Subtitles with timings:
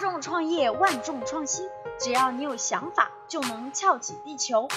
[0.00, 1.68] 众创业，万众创新。
[1.98, 4.68] 只要你有想法，就能翘起地球。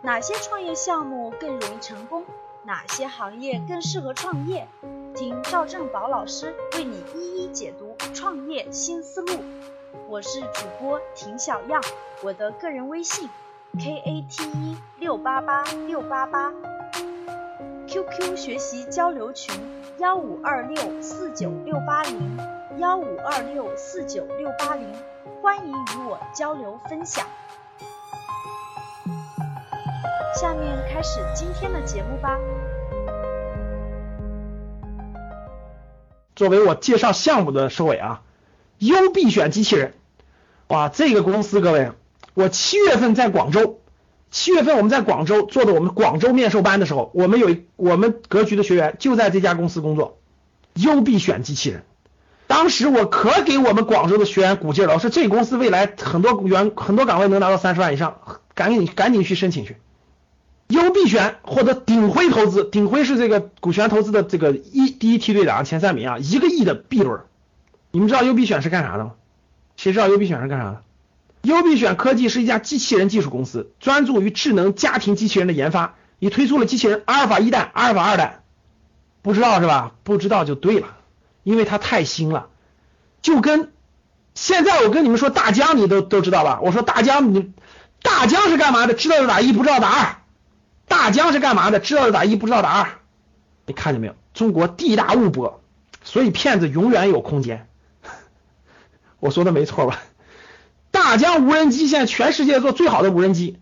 [0.00, 2.24] 哪些创业项目更容易成功？
[2.64, 4.68] 哪些行业更适合创业？
[5.14, 9.44] 听赵正宝老师为你一一解读创业新思路。
[10.08, 11.82] 我是主播婷小样，
[12.22, 13.28] 我的个人微信
[13.78, 16.52] k a t 一六八八六八八
[17.86, 19.54] ，QQ 学习交流群
[19.98, 22.38] 幺五二六四九六八零
[22.82, 24.88] 幺五二六四九六八零，
[25.40, 27.24] 欢迎与我交流分享。
[30.34, 32.40] 下面开始今天的节目吧。
[36.34, 38.22] 作为我介绍项目的收尾啊，
[38.78, 39.94] 优必选机器人，
[40.66, 41.92] 哇，这个公司各位，
[42.34, 43.78] 我七月份在广州，
[44.32, 50.18] 七月份我们在广州做的我们广州面授班的时候，我们有我们格局的学员就在这家公司工作，
[50.74, 51.84] 优必选机器人，
[52.52, 58.18] 当时我可给我们广州的学员鼓劲了，我说这公司未来很多员很多岗位能拿到三十万以上，
[58.54, 59.78] 赶紧赶紧去申请去。
[60.68, 67.22] 优必选获得鼎晖投资，鼎晖是这个股权投资的这个一第一梯队长前三名啊，一个亿的 B 轮。
[67.90, 69.12] 你们知道优必选是干啥的吗？
[69.78, 70.82] 谁知道优必选是干啥的？
[71.40, 78.42] 优必选科技是一家机器人技术公司，专注于智能家庭机器人的研发，已推出了机器人阿尔法一代、阿尔法二代。
[79.22, 79.92] 不知道是吧？
[80.02, 80.88] 不知道就对了，
[81.42, 82.48] 因为它太新了。
[83.20, 83.72] 就跟
[84.34, 86.60] 现在我跟你们说大疆，你都都知道吧？
[86.62, 87.52] 我说大疆，你
[88.02, 88.94] 大疆是干嘛的？
[88.94, 90.16] 知道的打一，不知道打二。
[90.88, 91.80] 大疆是干嘛的？
[91.80, 92.88] 知道的打一，不知道打二。
[93.66, 94.14] 你看见没有？
[94.34, 95.62] 中国地大物博，
[96.02, 97.68] 所以骗子永远有空间。
[99.20, 100.00] 我说的没错吧？
[100.90, 103.58] 大疆无人机现在全世界做最好的无人机。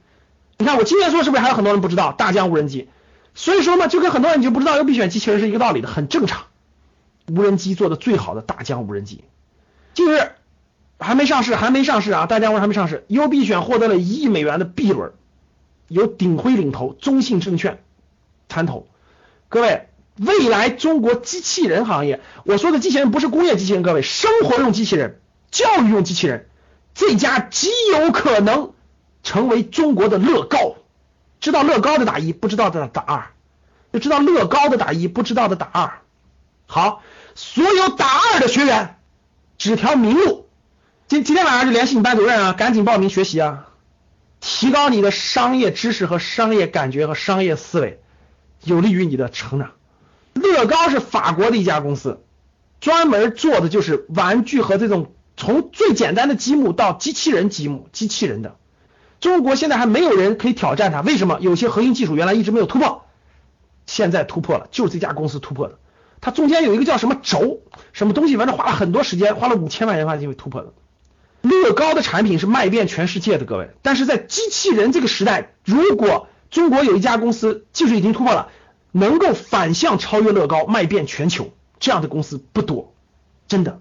[0.58, 2.89] 你看我今天说是不是还有很多人不知道大疆无人机？
[3.34, 6.45] 所以说嘛，就跟很多人你就不知道优必选机器人是一个道理的，很正常。
[7.28, 9.24] 无人机做的最好的大疆无人机，
[9.94, 10.32] 近日
[10.98, 12.27] 还没上市，还没上市啊！
[12.27, 15.12] 大疆无还没上市，优必选获得了一亿美元的 B 轮。
[15.88, 17.83] 由鼎晖领投，中信证券
[18.48, 18.86] 参投。
[19.48, 26.48] 各位，未来中国机器人行业，我说的机器人不是工业机器人，各位，生活用机器人、教育用机器人，
[26.95, 28.72] 这家极有可能
[29.22, 30.77] 成为中国的乐高。
[31.40, 33.30] 知道乐高的打一，不知道的打二；
[33.92, 35.99] 就知道乐高的打一，不知道的打二。
[36.73, 37.03] 好，
[37.35, 38.97] 所有打二的学员，
[39.58, 40.48] 指条明路。
[41.08, 43.67] 今今天晚上就联系你班主任啊，赶紧报名学习啊！
[44.39, 48.01] 提高你的商业知识和商业感觉和商业思维，
[48.63, 49.73] 有利于你的成长。
[50.33, 52.23] 乐高是法国的一家公司，
[52.81, 58.55] 专门做的就是玩具和这种从最简单的积木到机器人积木、机器人的。
[59.19, 61.39] 中国现在还没有人可以挑战它，为什么？
[61.41, 63.07] 有些核心技术原来一直没有突破，
[63.87, 65.80] 现在突破了，就是这家公司突破的。
[66.20, 67.61] 它中间有一个叫什么轴，
[67.92, 70.73] 什么东西，反正花了很多时间，花了五千万研发经费突破的。
[71.42, 73.70] 乐高的产品是卖遍全世界的，各位。
[73.83, 78.48] 但是在机器人这个时代，如果中国有一家公司技术已经突破了，
[78.92, 82.92] 能够反向超越乐高，卖遍全球，这样的公司不多，
[83.48, 83.81] 真的。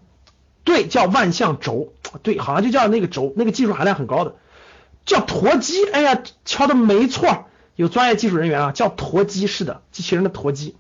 [0.64, 4.36] 对，叫万向轴，对，好像就叫那个轴，那个技术含量很高的，
[5.06, 5.86] 叫驼机。
[5.92, 10.76] 哎呀，敲的没错，有专业技术人员啊，叫驼机，是的，机器人的驼机。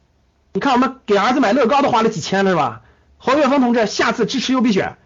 [0.59, 2.81] 你看，我们给儿子买乐高都花了几千了，是吧？
[3.17, 4.97] 侯岳峰同志，下次支持优必选，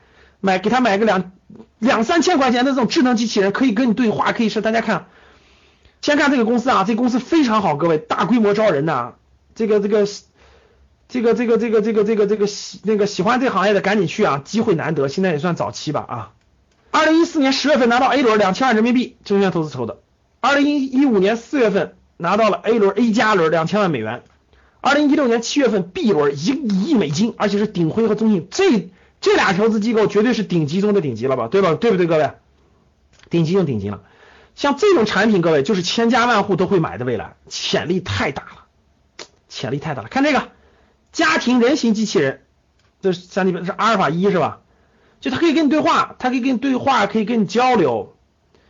[0.41, 1.31] 买给他买个两。
[1.77, 5.05] 两三千块钱的这种智能机器人可以跟你对话，可以是大家看，
[6.01, 9.13] 先看这个公司啊，这公司非常好，各位大规模招人呢，
[9.53, 10.07] 这个这个
[11.07, 16.31] 这个这个这个这个这个这个喜那个喜欢这行业的赶紧去啊，机会难得，现在也算早期吧啊。
[16.89, 19.99] 二零一四年十月份拿到 A 轮两千万人民币，证券投资筹的。
[20.39, 24.23] 二零一五年四月份拿到了 A 轮 A 加轮两千万美元。
[24.85, 28.89] 二零一六年七月份 B 轮一一亿美金，而且是鼎晖和中信这。
[29.21, 31.75] 这俩投资机构绝对是顶级中的顶级了吧，对吧？
[31.75, 32.31] 对不对，各位？
[33.29, 34.01] 顶级就顶级了。
[34.55, 40.09] 像这种产品，各位就是千家万户都会买的，未来潜力太大了，潜力太大了。
[40.09, 40.49] 看这个
[41.13, 42.41] 家庭人形机器人，
[42.99, 44.59] 这是像那边是阿尔法一是吧？
[45.21, 48.17] 就它可以跟你对话，它可以跟你对话，可以跟你交流。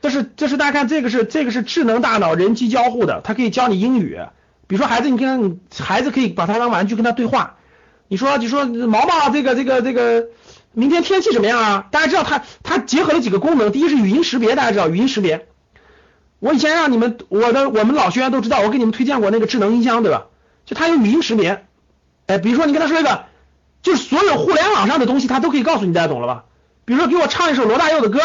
[0.04, 4.20] 这是这是大家看这个是这个是智能大脑人机交互的，它可以教你英语。
[4.68, 7.56] 比如说孩子，你跟孩子可以把它当玩具跟他对话。
[8.08, 10.28] 你说就说毛毛这个这个这个。
[10.76, 11.88] 明天天气怎么样啊？
[11.92, 15.48] 大家知道它它结合了几个功能，第一是语音识别，大家知道语音识别。
[16.40, 20.26] 我以前让你们我的我们老学员都知道，我给你们推荐过那个智能音箱，对吧？
[20.66, 21.68] 就它有语音识别，
[22.26, 23.26] 哎，比如说你跟他说一个，
[23.84, 26.46] 就是所有互联网上的东西，它都可以告诉你，大家懂了吧？
[26.86, 28.20] 比如说给我唱一首罗大佑的歌，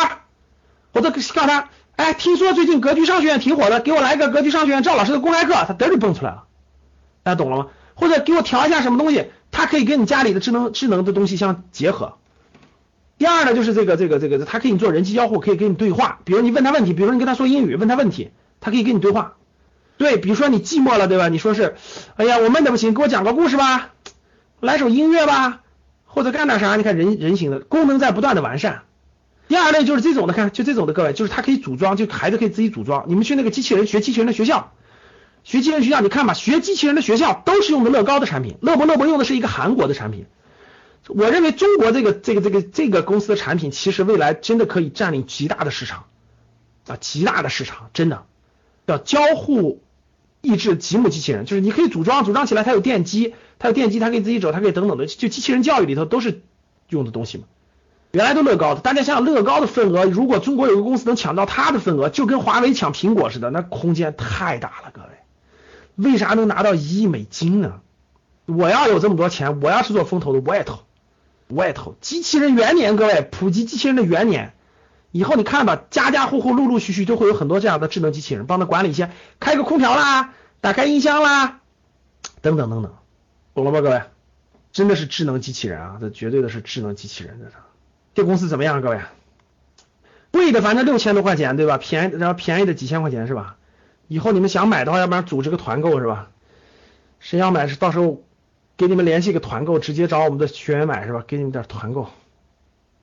[0.93, 6.45] 我都告诉他，哎，听说最近格局商学院挺火的，给我来个格局商学院赵老师的公开课，他嘚就蹦出来了，
[7.25, 7.67] 大家懂了吗？
[7.95, 12.15] 或者给我调一下什么东西，它可以跟你家里的智能智能的东西相结合。
[13.19, 16.21] 第二呢，就是这个这个这个，它可以做人机交互，可以跟你对话。
[16.25, 18.31] 比如你问他问题，比如说你跟他说英语，问他问题，
[18.61, 19.35] 他可以跟你对话。
[19.97, 21.29] 对，比如说你寂寞了，对吧？
[21.29, 21.75] 你说是，
[22.15, 23.91] 哎呀，我闷的不行，给我讲个故事吧，
[24.61, 25.63] 来首音乐吧，
[26.07, 26.77] 或者干点啥？
[26.77, 28.83] 你看人人形的功能在不断的完善。
[29.49, 33.07] 第二类就是这种的，看就这种的，各位，就是它可以组装，就孩子可以自己组装。
[33.09, 34.73] 你们去那个机器人学机器人的学校，
[35.43, 40.27] 学机器人学校，你看吧，学机器人的学校都是用的乐高的产品，乐博乐博用的是一个韩国的产品。
[41.09, 46.05] 我认为中国这个这个这个这个公司的产品，其实未来真的可以占领极大的市场
[46.87, 48.27] 啊，极大的市场，真的
[48.87, 49.83] 叫交互
[50.43, 56.43] 益智积木机器人，就是你可以组装，组装起来它有电机，它有电机，它可以自己走，它可以等等的，就机器人教育里头都是
[56.91, 57.45] 用的东西嘛。
[58.13, 65.09] 原来都乐高的，大家想想乐高的份额，如果中国有个公司能抢到它的份额，就跟华为抢苹果似的，那空间太大了，各位。
[65.97, 67.81] 为啥能拿到一亿美金呢？
[68.47, 70.81] 我要有这么多钱，我要是做风投的，我也投。
[71.49, 74.53] 我也投机器人元年，各位普及机器人的元年，
[75.13, 81.61] 以后你看吧，家家户户陆陆续续都会有很多这样的智能机器人，帮他管理一些，开个空调啦，打开音箱啦，
[82.43, 82.93] 等等等等，
[83.55, 84.03] 懂了吧，各位？
[84.73, 87.53] 真的是智能机器人啊，这绝对的是智能机器人，这是
[88.19, 89.01] 这公司怎么样，各位？
[90.33, 91.79] 贵的反正六千多块钱，对吧？
[91.79, 93.55] 便宜然后便宜的几千块钱是吧？
[94.09, 96.31] 以后你们想买的话，要不然组织个团购是吧？
[97.21, 98.25] 谁要买是到时候。
[98.77, 101.23] 给你们联系个团购，直接找我们的学员买是吧？
[101.27, 102.09] 给你们点团购。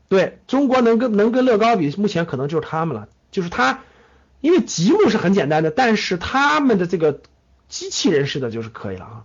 [0.09, 3.07] 对中国能跟能跟乐高比，目前可能就是他们了。
[3.31, 3.83] 就是他，
[4.41, 7.21] 因为积木是很简单的，但是他们的这个
[7.69, 9.23] 机器人式的就是可以了啊。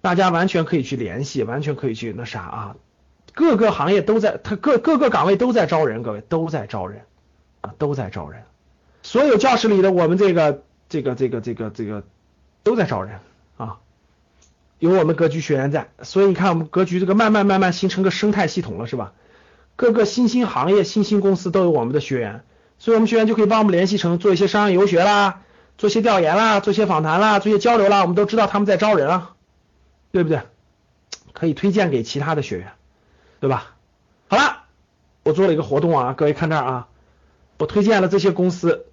[0.00, 2.76] 大家完全可以去联系，完全可以去那啥啊。
[3.34, 7.02] 各个行业都在，他各各个岗位都在招人，各位都在招人
[7.60, 8.42] 啊，都在招人。
[9.02, 12.04] 所有教室里的我们这个这个这个这个这个
[12.62, 13.20] 都在招人
[13.56, 13.78] 啊。
[14.78, 19.12] 有我们格局学员在，所以你看我们格局这个慢慢慢慢形成个生态系统了，是吧？
[19.76, 22.44] 各个新兴行业、新兴公司都有我们的学员，
[22.78, 25.42] 所以我们学员就可以帮我们联系成做一些商业游学啦，
[25.76, 29.34] 做些调研啦，做些访谈啦，做些交流啦，我们都知道他们在招人啊，
[30.10, 30.42] 对不对？
[31.32, 32.72] 可以推荐给其他的学员，
[33.40, 33.76] 对吧？
[34.28, 34.64] 好了，
[35.22, 36.88] 我做了一个活动啊，各位看这儿啊，
[37.58, 38.86] 我推荐了这些公司，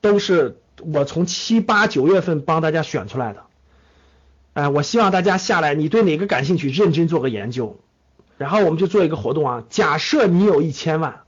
[0.00, 3.44] 都是我从七八九月份帮大家选出来的。
[4.52, 7.78] 哎，我希望大家下来，你对哪个感兴趣，认真做个研究，
[8.36, 9.64] 然后我们就做一个活动啊。
[9.70, 11.22] 假设你有一千万，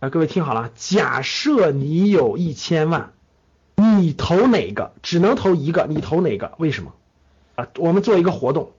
[0.00, 3.12] 啊，各位听好了，假设你有一千万，
[3.74, 4.92] 你投哪个？
[5.02, 6.52] 只能投一个，你投哪个？
[6.58, 6.92] 为什么？
[7.56, 8.72] 啊，我们做一个活动，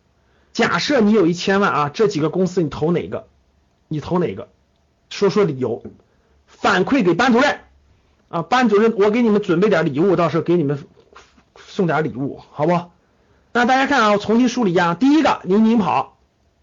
[0.54, 3.28] 假设你有一千万啊，这几个公司你投哪个？
[3.88, 4.50] 你投哪个？
[5.10, 5.84] 说说理由，
[6.48, 7.60] 反馈给班主任
[8.30, 10.86] 啊，班主任，我给你们准备点礼物，到时候给你们
[11.58, 12.80] 送点礼物，好不？
[13.52, 14.96] 那大家看啊，我重新梳理一下。
[14.96, 16.18] 第一个，宁宁跑，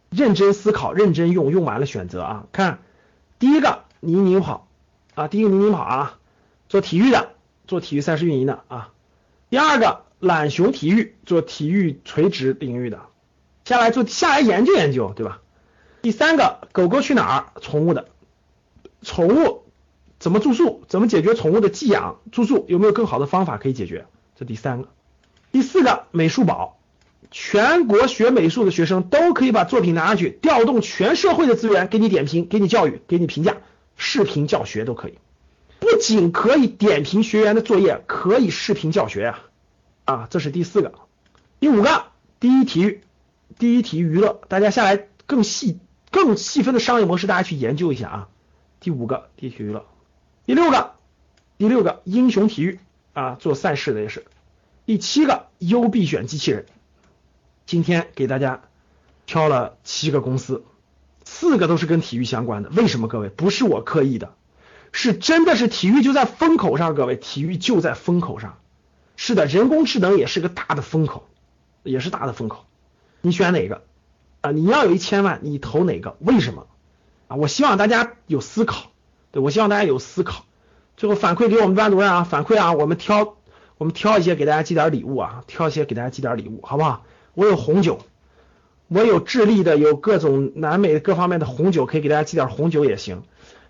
[0.09, 2.47] 认真思考，认真用，用完了选择啊。
[2.51, 2.81] 看，
[3.39, 4.67] 第一个宁宁跑
[5.15, 6.19] 啊，第一个宁宁跑啊，
[6.69, 7.31] 做体育的，
[7.69, 8.93] 做体育赛事运营的啊。
[9.49, 13.01] 第二个懒熊体育，做体育垂直领域的，
[13.71, 15.41] 下来做下来研究研究，对吧？
[16.03, 18.09] 第三个狗狗去哪儿，宠物的，
[19.01, 19.63] 宠物
[20.19, 24.07] 怎么住宿，怎么解决宠物的寄养住宿，有没有更好的方法可以解决？
[24.35, 24.89] 这第三个，
[25.53, 26.79] 第四个美术宝。
[27.31, 33.59] 全国学美术的学生都可以把作品拿上去，调动全社会的资源给你点评、给你教育、给你评价，
[33.97, 35.15] 视频教学都可以。
[35.79, 39.39] 不仅可以点评学员的作业，可以视频教学呀！
[40.07, 40.93] 啊，这是第四个。
[41.61, 42.07] 第五个，
[42.41, 43.01] 第一体育，
[43.59, 45.79] 第一体育娱乐，大家下来更细、
[46.11, 48.29] 更细分的商业模式，大家去研究一下啊。
[48.81, 49.85] 第五个，第一体育娱乐。
[50.47, 50.95] 第六个，
[51.59, 52.81] 第六个英雄体育
[53.13, 54.25] 啊，做赛事的也是。
[54.87, 56.67] 第七个优必选机器人。
[57.67, 58.63] 今天给大家
[59.27, 60.65] 挑了七个公司，
[61.25, 62.71] 四个都是跟体育相关的。
[62.71, 63.29] 为什么各位？
[63.29, 64.35] 不是我刻意的，
[64.91, 68.59] 是真的是体育就在风口上，各位，体育就在风口上。
[69.15, 71.29] 是的，人工智能也是个大的风口，
[71.83, 72.65] 也是大的风口。
[73.23, 73.83] 你选哪个
[74.41, 74.51] 啊？
[74.51, 76.17] 你要有一千万，你投哪个？
[76.21, 76.67] 为什么
[77.29, 77.37] 啊？
[77.37, 78.91] 我希望大家有思考，
[79.33, 80.45] 对我希望大家有思考。
[80.97, 83.37] 最后反馈给我们班主任啊，反馈啊，我们挑
[83.79, 87.05] 我们挑一些给大家寄点礼物啊，挑一些给大家寄点礼物，好不好？
[87.33, 88.01] 我有红酒，
[88.89, 93.23] 我有智利的，有各种南美各方面的红酒，可以给大家寄点红酒也行，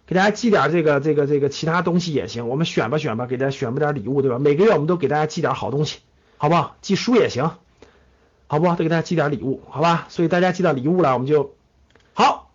[0.07, 4.39] 给大家寄点这个这个这个其他东西也行，我们选吧选吧，给大家选吧点礼物，对吧？
[4.41, 5.99] 每个月我们都给大家寄点好东西，
[6.37, 6.77] 好不好？
[6.81, 7.53] 寄书也行，
[8.51, 8.75] 好不好？
[8.75, 10.07] 都给大家寄点礼物，好吧？
[10.09, 11.55] 所以大家寄点礼物了，我们就
[12.15, 12.51] 好。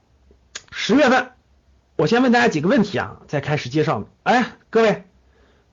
[0.69, 1.29] 十月份，
[1.95, 4.03] 我先问大家几个问题啊，再开始介绍。
[4.23, 5.05] 哎，各位，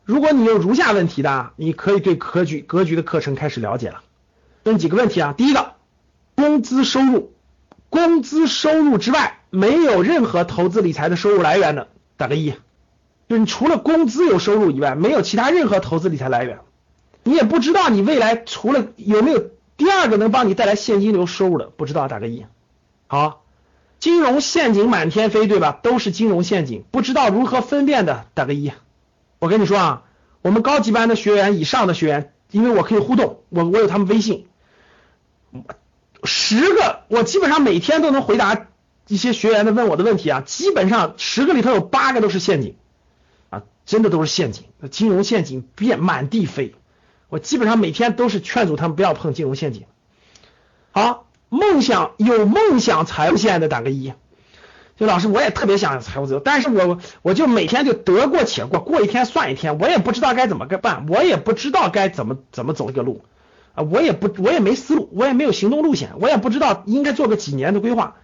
[0.05, 4.05] 如果你有如下问题的，你可以对格局格局的课程开始了解了。
[4.63, 5.35] 问几个问题啊？
[5.37, 5.73] 第一个，
[6.37, 7.33] 工资收入，
[7.91, 12.55] 工资收入之外没有任何投资理财的收入来源的，打个一。
[13.29, 16.61] 就你除了工资有收入以外，没有其他任何投资理财来源，
[17.25, 19.51] 你也不知道你未来除了有没有
[19.83, 22.47] 第二个能帮你带来现金流收入的，不知道打个一。
[23.09, 23.43] 好，
[23.99, 25.77] 金融陷阱满天飞，对吧？
[25.83, 28.71] 都是金融陷阱，不知道如何分辨的，打个一。
[29.41, 30.05] 我跟你说啊，
[30.41, 34.47] 我们高级班的学员以上的学员，因为我可以互动，我我有他们微信，
[36.23, 38.69] 十个我基本上每天都能回答
[39.09, 42.77] 一些学员的问我的问题啊，基本上十个里头有八个都是陷阱
[43.51, 43.65] 啊。
[43.85, 46.77] 真的都是陷阱，金融陷阱遍满地飞。
[47.33, 49.87] 我基本上每天都是劝阻他们不要碰金融陷阱。
[50.91, 54.13] 好，梦想有梦想财务线的打个一。
[54.99, 63.25] 就老师，我也特别想财务自由，但是我我就每天就得过且过，过一天算一天，我也不知道该怎么个办，我也不知道该怎么怎么走这个路
[63.75, 68.17] 啊，我也不我也没思路，我也没有行动路线，我也不知道应该做个几年的规划，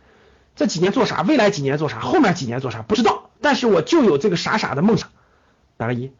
[0.54, 5.08] 这几年做啥，未来几年做啥，后面几年做啥，不知道，但是我就有这个傻傻的梦想。
[5.78, 6.12] 打个一，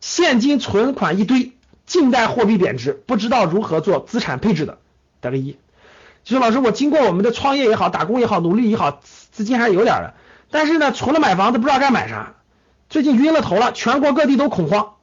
[0.00, 1.55] 现金存款一堆，
[1.86, 4.78] 近代货币贬值，不知道如何做资产配置的，
[5.20, 5.56] 打个一。
[6.24, 10.14] 就说老师，我经过我们的创业也好，打工也好，努力也好，资金还是有点的，
[10.50, 12.34] 但是呢，除了买房子，不知道该买啥，
[12.90, 14.94] 最近晕了头了，全国各地都恐慌。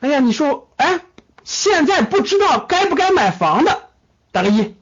[0.00, 1.00] 哎呀，你说，哎，
[1.44, 3.82] 现在不知道该不该买房的，
[4.32, 4.74] 打个一。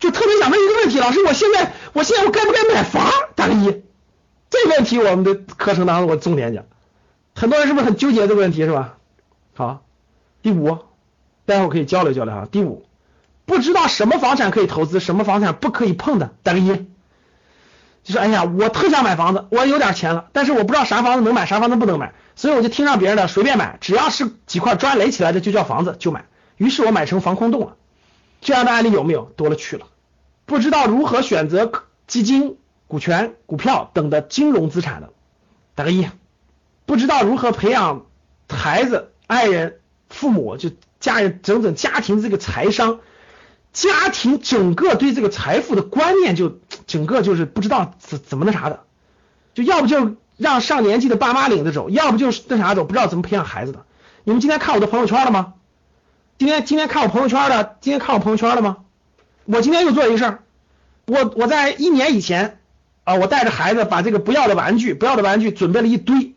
[0.00, 3.10] 就特别想问一个问题，老师，我现在，我现在我该不该买房？
[3.36, 3.82] 打个一。
[4.50, 6.64] 这个问题我们的课程当中我重点讲。
[7.34, 8.98] 很多人是不是很纠结这个问题是吧？
[9.54, 9.82] 好，
[10.44, 10.78] 第五，
[11.46, 12.46] 待会儿可以交流交流哈。
[12.52, 12.84] 第五，
[13.46, 16.86] 不知道什么房产可以投资，什么房产不可以碰的，打个一。
[18.02, 26.26] 就是哎呀，我特想买房子，我有点钱了，但是我不知道啥房子能买，啥房子不能买，所以我就听上别人的随便买，只要是几块砖垒起来的就叫房子就买。
[26.58, 27.76] 于是我买成防空洞了。
[28.42, 29.32] 这样的案例有没有？
[29.36, 29.86] 多了去了。
[30.44, 31.72] 不知道如何选择
[32.06, 35.08] 基金、股权、股票等的金融资产的，
[35.74, 36.06] 打个一。
[36.84, 38.04] 不知道如何培养
[38.50, 39.80] 孩子、爱人、
[40.14, 43.00] 父母，就家人整整家庭这个财商，
[43.72, 48.84] 家庭整个对这个财富的观念就整个就是不知道怎怎么那啥的，
[49.52, 53.84] 就要不就让上年纪的爸妈领着走，要不就是那啥走，不知道怎么培养孩子的。
[54.22, 55.54] 你们今天看我的朋友圈了吗？
[56.38, 58.78] 今天今天看我朋友圈的，今天看我朋友圈了吗？
[59.44, 60.42] 我今天又做一个事儿，
[61.06, 62.60] 我我在一年以前
[63.04, 66.33] 啊，我带着孩子把这个不要的玩具、不要的玩具准备了一堆。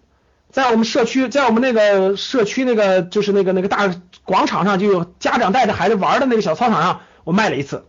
[0.50, 7.86] 在我们社区，在我们那个社区那个就是那个那个大广场上，就有家长带着孩子玩的那个小操场上，我卖了一次，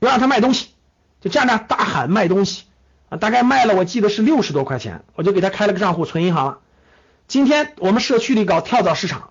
[0.00, 0.68] 我让他卖东西，
[1.20, 2.64] 就这样大喊卖东西
[3.10, 6.58] 啊，大概卖了我记得是六十多块钱，我就给他开了个账户存银行了。
[7.28, 9.30] 今天我们社区里搞跳蚤市场，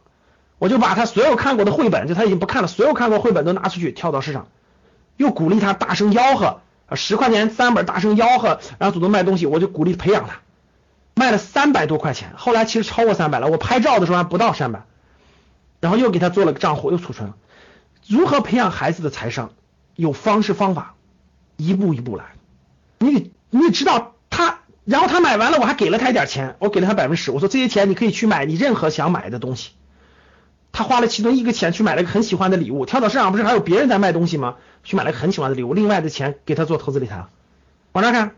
[0.57, 4.47] 我就把他所有看过的绘本，就他已经不看了，所有看过绘本都拿出去跳蚤市场，
[5.17, 10.39] 又鼓励他大声吆喝啊，十块钱三本，大声吆喝，然后主动卖东西，我就鼓励培养他。
[11.19, 13.47] 卖了三百多块钱，后来其实超过三百了。
[13.47, 14.85] 我拍照的时候还不到三百，
[15.81, 17.35] 然后又给他做了个账户，又储存了。
[18.07, 19.51] 如何培养孩子的财商？
[19.95, 20.95] 有方式方法，
[21.57, 22.23] 一步一步来。
[22.99, 29.71] 你得你得知道他，然后他买完了，我还给了他一点钱，我给了他百分之十，我说这些钱你可以去买你任何想买的东西。
[30.71, 32.85] 他花了其中一个钱去买了个很喜欢的礼物。
[32.85, 34.55] 跳蚤市场不是还有别人在卖东西吗？
[34.85, 37.25] 去买了个很喜欢的礼物，另外的钱给他做投资理财。
[37.91, 38.35] 往这看。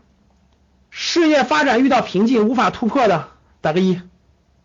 [0.94, 3.28] 事业发展遇到瓶颈无法突破的，
[3.62, 4.02] 打个一；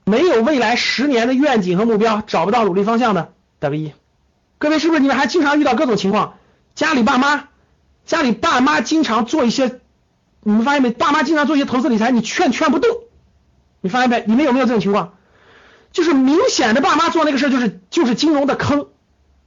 [0.03, 3.93] 没有未来十年的愿景和目标，找不到努力方向的，打个一。
[4.57, 6.38] 各位是不是你们还经常遇到各种情况？
[6.75, 7.46] 家里爸妈，
[8.05, 9.79] 家里爸妈经常做一些，
[10.41, 10.91] 你们发现没？
[10.91, 12.89] 爸妈经常做一些投资理财，你劝劝不动。
[13.79, 14.25] 你发现没？
[14.27, 15.13] 你们有没有这种情况？
[15.93, 18.88] 就是明显的爸妈做那个事就是就是金融的坑，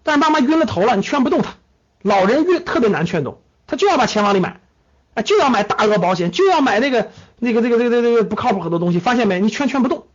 [0.03, 1.57] 但是爸妈晕了头了，你劝不动他。
[2.01, 4.61] 老人越特别难劝动，他就要把钱往里买。
[5.15, 9.41] 啊，就要买大额保险，就要买那个那个这个这个这个不靠谱很多东西，发现没？
[9.41, 10.07] 你劝劝不动。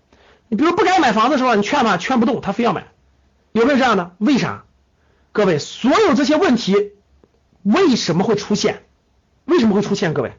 [0.47, 2.87] 你比如不该买房的时候，你劝吧，劝不动，他非要买。
[3.51, 4.15] 有没有这样的？
[4.19, 4.63] 为啥？
[5.31, 6.91] 各位，所有这些问题
[7.63, 8.83] 为什么会出现？
[9.43, 10.13] 为什么会出现？
[10.13, 10.33] 各位，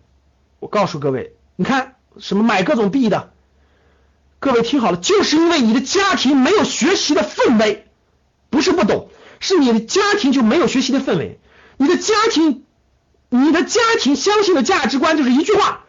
[0.59, 3.33] 我告诉各位，你看什么买各种币的，
[4.39, 7.87] 各位听好了，就是因为你的家庭没有学习的氛围，
[8.49, 9.11] 不是不懂，
[9.41, 11.41] 是你的家庭就没有学习的氛围，
[11.77, 12.63] 你的家庭。
[13.29, 15.85] 你的家庭相信的价值观就是一句话：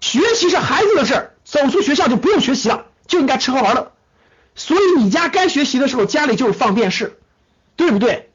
[0.00, 3.92] 学习是孩子的事，走出学校就不用学习了，就应该吃喝玩乐。
[4.54, 7.18] 所以你家该学习的时候，家里就是放电视，
[7.76, 8.30] 对不对？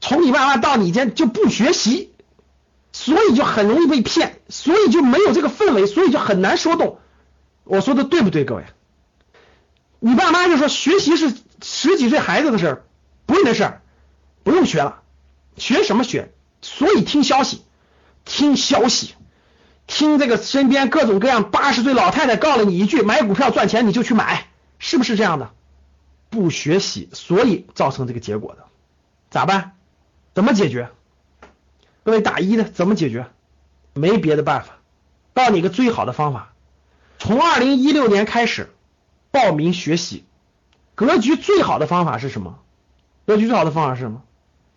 [0.00, 2.12] 从你爸妈到你家就不学习，
[2.92, 7.00] 所以就很容易被骗，所以就没有这个氛围，所以就很难说动。
[7.64, 8.64] 我说的对不对，各位？
[10.00, 12.84] 你爸妈就说学习是十几岁孩子的事儿，
[13.26, 13.80] 不用的事，
[14.44, 15.02] 不用学了，
[15.56, 16.32] 学什么学？
[16.62, 17.62] 所以听消息。
[18.28, 19.14] 听消息，
[19.86, 24.46] 听这个身边各种各样八十岁老太太告了你一句买股票赚钱你就去买，
[24.78, 25.50] 是不是这样的？
[26.28, 28.66] 不学习，所以造成这个结果的，
[29.30, 29.72] 咋办？
[30.34, 30.90] 怎么解决？
[32.04, 33.26] 各位打一的怎么解决？
[33.94, 34.78] 没别的办法，
[35.32, 36.52] 告诉你个最好的方法，
[37.18, 38.70] 从二零一六年开始
[39.30, 40.24] 报名学习。
[40.94, 42.58] 格局最好的方法是什么？
[43.26, 44.22] 格局最好的方法是什么？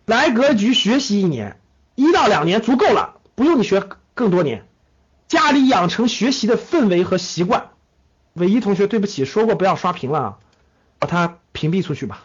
[0.06, 1.60] 来格局学习一年，
[1.94, 3.82] 一到两年足够了，不用你学
[4.14, 4.66] 更多年。
[5.28, 7.70] 家里养成学习的氛围和习惯。
[8.34, 10.38] 唯一同学，对不起，说过不要刷屏了啊，
[10.98, 12.24] 把它屏蔽出去吧。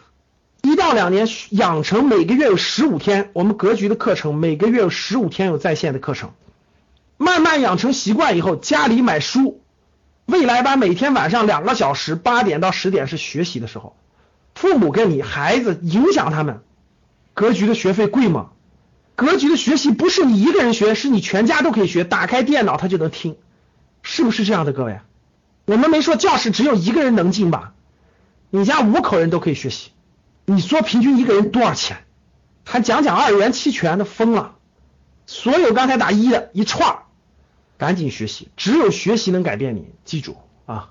[0.62, 6.32] 一到两年养成每个月有十五天，我们格局的课程每个月有十五天有在线的课程，
[7.16, 9.62] 慢慢养成习惯以后，家里买书。
[10.26, 13.96] 未来班每天晚上两个小时，八点到十点是学习的时候。
[14.54, 16.60] 父母跟你孩子影响他们。
[17.32, 18.50] 格局的学费贵吗？
[19.18, 22.04] 格局的学习不是你一个人学，是你全家都可以学。
[22.04, 23.36] 打开电脑他就能听，
[24.00, 24.72] 是不是这样的？
[24.72, 25.00] 各位，
[25.64, 27.74] 我们没说教室只有一个人能进吧？
[28.48, 29.90] 你家五口人都可以学习，
[30.44, 32.04] 你说平均一个人多少钱？
[32.64, 34.54] 还讲讲二元期权的疯了。
[35.26, 36.98] 所有刚才打一的一串。
[37.76, 40.90] 赶紧学习，只有学习能改变你，记住啊！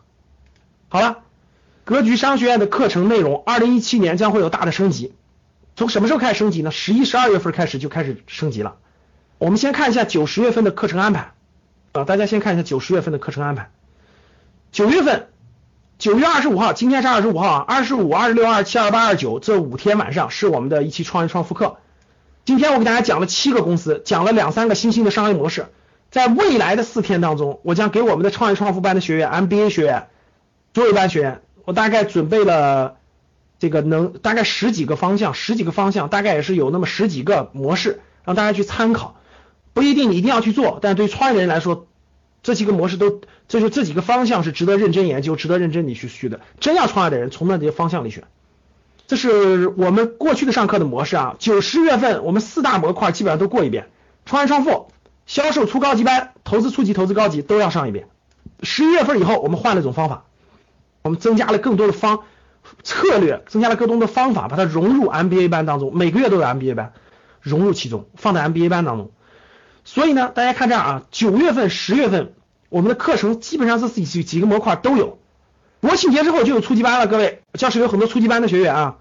[0.89, 1.19] 好了，
[1.86, 5.13] 格局商学院的课程内容，二零一七年将会有大的升级。
[5.77, 6.72] 从什么时候开始升级呢？
[6.72, 8.77] 十一、十二月份开始就开始升级了。
[9.38, 11.34] 我们先看一下九十月份的课程安排
[11.91, 13.69] 啊，大家先看一下九十月份的课程安排。
[14.72, 15.27] 九月份，
[16.00, 21.77] 九月二十五号，今天是二十五号啊，二十五、二十六、二十七、二十八、二十九这五天晚上是我们的一期创业创富课。
[22.43, 25.67] 今天我给大家讲了七个公司，讲了两三个新兴的商业模式。
[26.10, 30.07] 在未来的四天当中，我将给我们的创业创富班的学员、MBA 学员、
[30.74, 32.97] 卓越班学员，我大概准备了
[33.60, 39.16] 这个能大概十几个方向，十几个方向，大概也是有那么十几个模式，让大家去参考。
[39.74, 41.88] 不一定你一定要去做，但对于创业的人来说，
[42.44, 46.40] 这几个模式都，这就这几个方向是值得认真研究、值得认真你去学的。
[46.60, 48.24] 真要创业的人，从那些方向里选。
[49.08, 51.36] 这是我们过去的上课的模式啊。
[51.40, 53.88] 九十月份我们四大模块基本上都过一遍，
[54.25, 54.92] 创业创富。
[55.25, 58.08] 销售初高级班、投资初级、投资高级都要上一遍。
[58.64, 60.24] 十一月份以后，我们换了一种方法，
[61.01, 62.22] 我们增加了更多的方
[62.84, 65.96] 策略，增加了更多的方法，把它融入 MBA 班当中。
[65.96, 66.94] 每个月都有 MBA 班
[67.42, 69.12] 融入其中，放在 MBA 班当中。
[69.84, 72.34] 所以呢，大家看这样啊，九月份、十月份
[72.70, 75.20] 我们的课程基本上是几几个模块都有。
[75.82, 78.98] 国庆节之后就有初级班了，各位教室有很多初级班的学员啊。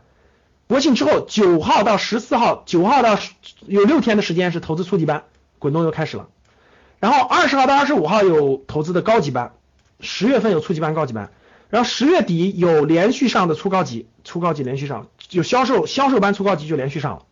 [0.69, 3.19] 国庆之后，九号到十四号，九号到
[3.67, 5.25] 有六天的时间是投资初级班。
[5.59, 6.29] 滚动又开始了，
[7.01, 9.53] 然后二十号到二十五号有投资的高级班，
[10.01, 11.31] 十月份有初级班、高级班，
[11.69, 17.23] 然后十月底有连续上的初高级、初高级连续上，有销售销售班、初高级就连续上了。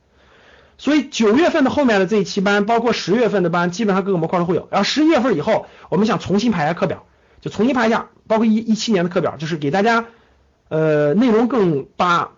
[0.76, 4.66] 所以九月份的后面的这一期班，包括十月份的班，基本上各个模块都会有。
[4.70, 7.06] 然后十一月份以后，我们想重新排下课表，
[7.40, 10.06] 就重新排一下，包括一一七年的课表，就是给大家
[10.68, 12.32] 呃内容更把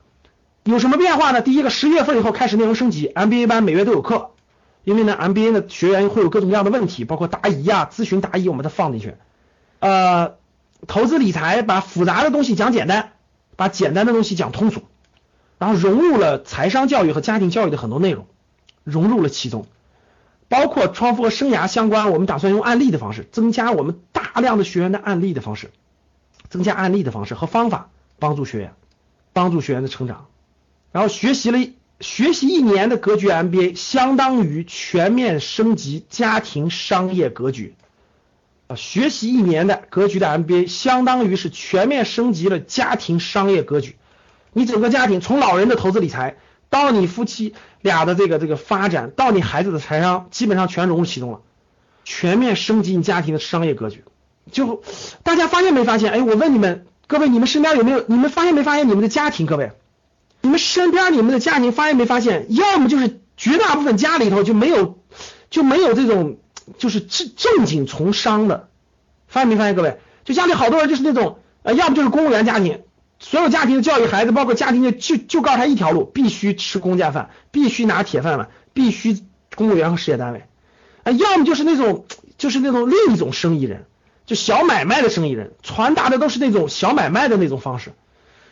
[0.65, 1.41] 有什么变化呢？
[1.41, 4.33] 第一个，十一月份以后开始内容升级，MBA 班每月都有课。
[4.85, 9.15] 因为呢，MBA 的学员会有各种各样的问题，包括答疑啊、咨询答疑，我们都放进去。
[9.81, 10.35] 呃，
[10.87, 13.13] 投资理财把复杂的东西讲简单，
[13.57, 14.83] 把简单的东西讲通俗，
[15.59, 18.27] 然后融入了财商教育和家庭教育的很多内容，
[18.85, 19.67] 融入了其中，
[20.49, 25.71] 包括创富和生涯相关，我们打算用案例的方式，增加我们大量的学员的案例的方式，
[26.49, 28.75] 增加案例的方式和方法，帮助学员，
[29.33, 30.27] 帮助学员的成长，
[30.93, 31.59] 然后学习了。
[31.99, 37.75] 学习一年的格局 MBA 相当于全面升级家庭商业格局
[38.69, 38.77] 啊！
[38.77, 43.97] 学习一年的格局的 MBA 相当于是全面升级了家庭商业格局。
[44.53, 46.37] 你整个家庭从老人的投资理财
[46.71, 51.41] 到你夫妻俩的这个这个发展，到你孩子的财商，基本上全融入其中了，
[52.05, 54.05] 全面升级你家庭的商业格局。
[54.51, 54.83] 就
[55.23, 56.13] 大家发现没发现？
[56.13, 58.05] 哎，我问你们，各位，你们身边有没有？
[58.09, 59.47] 你们发现没发现你们的家庭？
[59.47, 59.73] 各位？
[60.41, 62.47] 你们身边你们的家庭发现没发现？
[62.51, 64.99] 要么就是绝大部分家里头就没有
[65.51, 66.39] 就没有这种
[66.79, 68.69] 就是正正经从商的，
[69.29, 69.75] 发现没发现？
[69.75, 72.83] 各位，就家里好多人就是那种呃，要么就是公务员家庭，
[73.19, 79.19] 所有家庭的教育孩子，包括家庭的就就告诉他一条路，必须吃公家饭，必须拿铁饭碗，必须
[79.55, 80.45] 公务员和事业单位
[81.05, 82.05] 啊，要么就是那种
[82.39, 83.87] 就是那种另一种生意人，
[84.27, 87.93] 就小买卖的生意人，传达的都是那种小买卖的那种方式。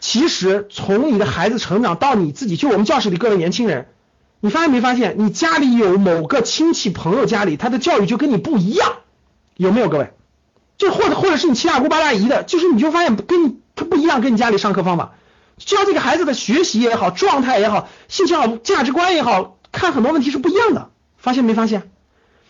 [0.00, 3.88] 其实从你的孩子成长到你自己，就我们教室里各位年轻人，
[4.44, 8.96] 你发现没发现，你家里有某个亲戚朋友家里他的教育就跟你不一样，
[9.56, 10.12] 有没有各位？
[10.76, 15.14] 就或者或者是你七大姑八大姨的，就是你就发现跟你他不一样，跟你家里上课方法，
[15.56, 21.90] 教这个孩子的学习也好，状态也好，兴趣好，价值观也好看很多问题是不一样的，发现没发现？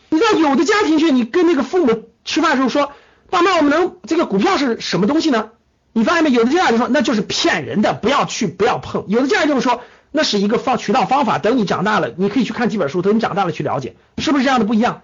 [0.08, 2.90] 你知道有的家庭去，你跟那个父母吃饭的时候说，
[3.30, 5.50] 爸妈，我们能这个股票是什么东西呢？
[5.92, 6.30] 你发现没？
[6.30, 9.04] 有的家长就说那就是骗人的，不要去，不要碰。
[9.06, 9.80] 有的家长就是说
[10.16, 15.02] 那是一个方渠道方法，等你长大了，你可以去看几本书，等你长大了去了解，是不是这样的不一样？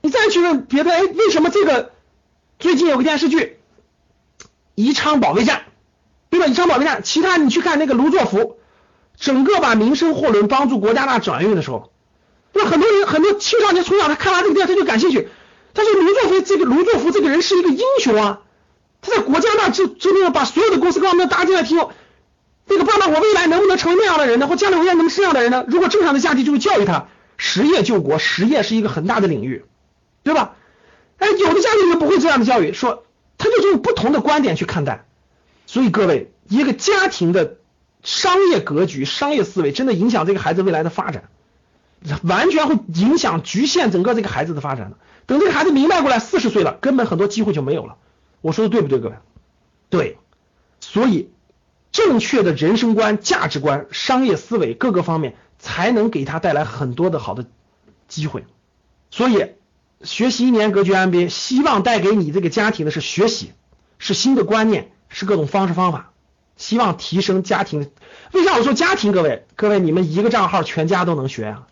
[0.00, 1.92] 你再去问别的，哎，为什么这个
[2.58, 3.58] 最近有个电视剧
[4.74, 5.58] 《宜昌保卫战》，
[6.30, 6.46] 对吧？
[6.46, 8.56] 宜昌保卫战，其他你去看那个卢作孚，
[9.16, 11.92] 整个把民生货轮帮助国家大转运的时候，
[12.52, 15.28] 那很多人很多青少年从小他看完这个电视他就感兴趣，
[15.74, 18.40] 他说卢作孚这个卢作孚这个人是一个英雄啊。
[19.00, 21.78] 他在国家那就就那样把所有的公司各方面搭进来，听
[22.72, 24.46] 那个爸爸，我未来能不能成为那样的人呢？
[24.46, 25.64] 或将来我也能是这样的人呢？
[25.66, 29.64] 如果正常的家庭就会教育他，实业救国，实业是一个很大的领域，
[30.22, 30.54] 对吧？
[31.16, 33.04] 哎，有的家庭就不会这样的教育，说
[33.38, 35.06] 他就用不同的观点去看待。
[35.66, 37.56] 所以各位，一个家庭的
[38.02, 41.30] 商业格局、商业思维，真的影响这个孩子未来的发展，
[42.22, 44.96] 完全会影响局限整个这个孩子的发展的。
[45.24, 47.96] 等这个孩子明白过来，四十岁了，根本很多机会就没有了。
[48.40, 49.14] 我说的对不对，各位？
[49.88, 50.18] 对，
[50.80, 51.30] 所以
[51.92, 57.46] 正确的人生观、价值观、商业思维各个方面，才能给他带来很多的好的
[58.08, 58.44] 机会。
[59.10, 59.46] 所以
[60.02, 63.52] 学习一年格局 MBA，希望带给你这个家庭的是学习，
[63.98, 66.12] 是新的观念，是各种方式方法，
[66.56, 67.90] 希望提升家庭。
[68.32, 69.10] 为啥我说家庭？
[69.12, 71.66] 各位，各位，你们一个账号全家都能学啊？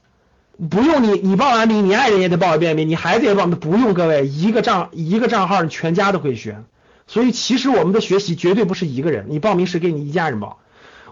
[0.69, 6.65] 不用你，你报完名，你爱人也得报一遍名，你孩子也报，不用各位一个账一个账号，你全家都可以学。
[7.09, 10.61] 所以其实我们的学习绝对不是一个人，你报名是给你一家人报。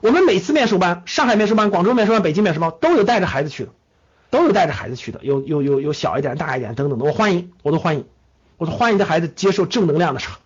[0.03, 3.71] 我们每次面授班，上海面授班、广州面授班、北京面授班都有带着孩子去的，
[4.31, 8.05] 都有带着孩子去的，有有有有小一点、大一点等等的，我欢迎，我都欢迎，
[8.59, 10.39] 我都欢迎的孩子接受正能量的场。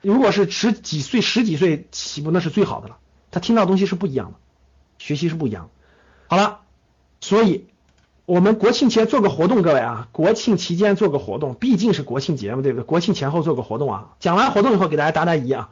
[0.00, 2.96] 如果是十几岁、十几岁起步，那是最好的了，
[3.30, 4.38] 他听到东西是不一样的，
[4.98, 5.68] 学习是不一样。
[6.26, 6.60] 好了，
[7.20, 7.66] 所以。
[8.28, 12.84] 我们国庆前做个活动，各位啊，国庆期间做个活动，毕竟是国庆节嘛，对不对？
[12.84, 15.70] 国庆前后做个活动啊，讲完活动以后给大家答答疑啊。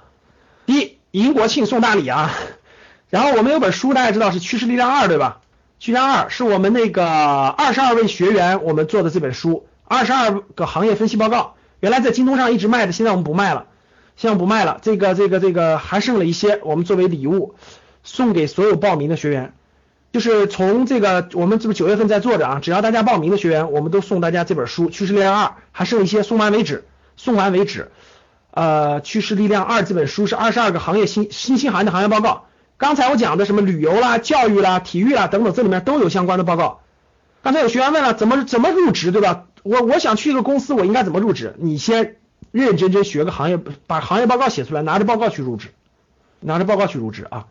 [0.64, 2.32] 第一，迎国庆送大礼啊。
[3.10, 5.42] 然后我们有本书，大家知道是趋势力量二，对吧？
[5.78, 13.66] 趋势二是我们那个二十二位学员我们做的这本书，二十二个行业分析报告，原来在京东上一直卖的，现在我们不卖了，
[14.16, 14.78] 现在不卖了。
[14.80, 17.54] 这个这个这个还剩了一些，我们作为礼物
[18.02, 19.52] 送给所有报名的学员。
[20.12, 26.84] 就是从这个，我们这不九月份在做着啊，只要大家报名的学员，我们都送大家这本书《趋势力量二》，还剩一些，送完为止，
[27.16, 27.90] 送完为止。
[28.52, 32.46] 呃，《趋势力量二》这本书是二十二个行业新新兴行业的行业报告。
[32.78, 36.80] 刚才我讲的什么旅游啦、教育啦、体育啦等等，这里面都有相关的报告。
[37.42, 39.44] 刚才有学员问了，怎么怎么入职，对吧？
[39.62, 41.54] 我我想去一个公司，我应该怎么入职？
[41.58, 42.16] 你先
[42.52, 45.68] 认认真真学个行业，把行业报告写出来，拿着报告去入职，
[46.40, 47.46] 拿着报告去入职啊。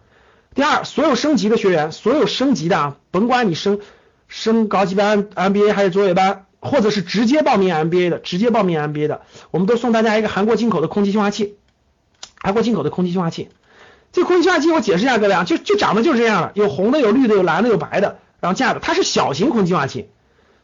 [0.55, 3.81] 第二，所有升级的学员，所有升级的啊，甭管你升
[4.29, 11.57] 升高级班 MBA 还是卓越班，或者是直接报名 MBA 的，直接报名 MBA 的，我们都送大家一个韩国进口的空气净化器，
[12.37, 13.49] 韩国进口的空气净化器。
[14.13, 20.07] 这空气净化器我解释一下各位啊，就就长得就是这样的，有红的，有绿的，有蓝的，有白的，然后架的，它是小型空气净化器，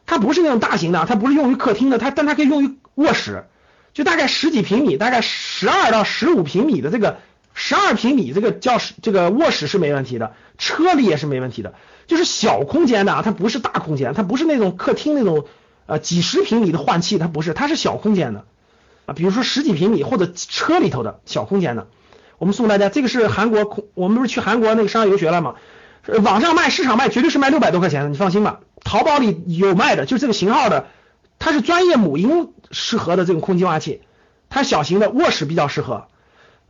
[0.06, 3.44] 它不是那种大型的，它不是用于客厅的，它但它可以用于卧室，
[3.92, 7.18] 就大概十几平米，大概十二到十五平米的这个。
[7.54, 11.74] 十二平米这个教室，这个卧室是没问题的，车里也是没问题的，
[12.06, 15.46] 就是小空间的啊，它不是大空间，它不是那种客厅那种
[15.86, 18.44] 呃几十平米的换气，它不是，它是小空间的
[19.06, 21.88] 啊，比如说十几平米或者车里头的小空间的，
[22.38, 25.56] 我们送大家，这个是韩国空，我们不是去韩国那个商业游学了吗？
[26.24, 30.86] 网上卖，市场卖绝对是卖六百多块钱的，你放心吧，淘宝里有卖的，就这个型号的，
[31.38, 34.00] 它是专业母婴适合的这种空气净化器，
[34.48, 36.06] 它小型的卧室比较适合。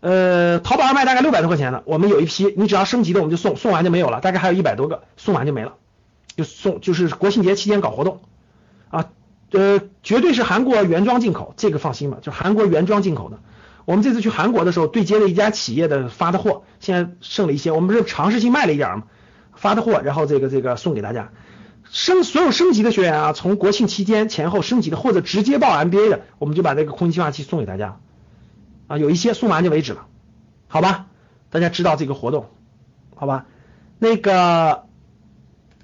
[0.03, 5.75] 呃，淘宝上卖大概六百多块钱的，我们有一批，你只要升级的我们就送，送完就没有了，大概还有一百多个，送完就没了，
[6.37, 8.21] 就送就是国庆节期间搞活动
[8.91, 9.11] 啊，
[9.53, 13.39] 呃，绝对是韩国原装进口，这个放心吧，就韩国原装进口的。
[13.85, 19.05] 我们这次去韩国的时候对接了一家企业的发的货，现在剩了一些，我们不是尝试性卖了一点嘛，
[19.55, 21.31] 发的货，然后这个这个送给大家，
[21.93, 28.01] 升所有升级的学员啊，从国庆期间前后升级的或者直接报 MBA 的，我们就把这个空气净化器送给大家。
[28.93, 30.05] 啊，有一些送完就为止了，
[30.69, 31.07] 好吧？
[31.49, 32.51] 大家知道这个活动，
[33.15, 33.47] 好吧？
[33.99, 34.85] 那个，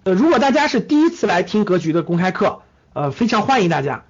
[0.05, 2.61] 呃，如果大家是第一次来听格局的公开课，
[2.92, 4.05] 呃，非常欢迎大家，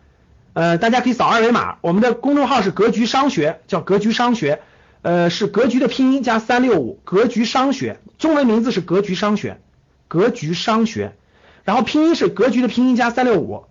[0.52, 4.62] 呃，大家可以扫二维码，我们的公众号是格局商学，叫格局商学，
[5.02, 9.60] 呃，是格局的拼音加三六五，格局商学，中文名字是格局商学，
[10.08, 11.14] 格局商学，
[11.62, 13.66] 然后拼音是格局的拼音加三六五，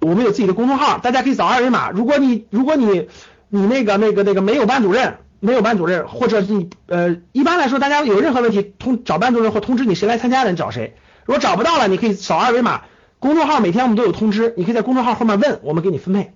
[0.00, 3.08] 我们有自己的公众号，大家可以扫二维码，如果你如果你
[3.48, 10.96] 你那个那个那个没有班主任，没有班主任，或者你呃，一般来说，大家有任何问题通找班主任或通知你谁来参加的，你找谁？
[11.24, 12.82] 如果找不到了，你可以扫二维码，
[13.18, 16.32] 公众号每天我们都有通知，你可以在公众号后面问，我们给你分配，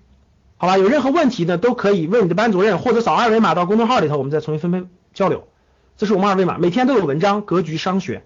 [0.57, 0.79] 好吧？
[0.79, 5.49] 有任何问题呢，都可以问你的班主任，或者扫二维码到公众号里头，我们再重新分配交流。
[5.97, 8.23] 这是我们二维码，每天都有文章，格局商学，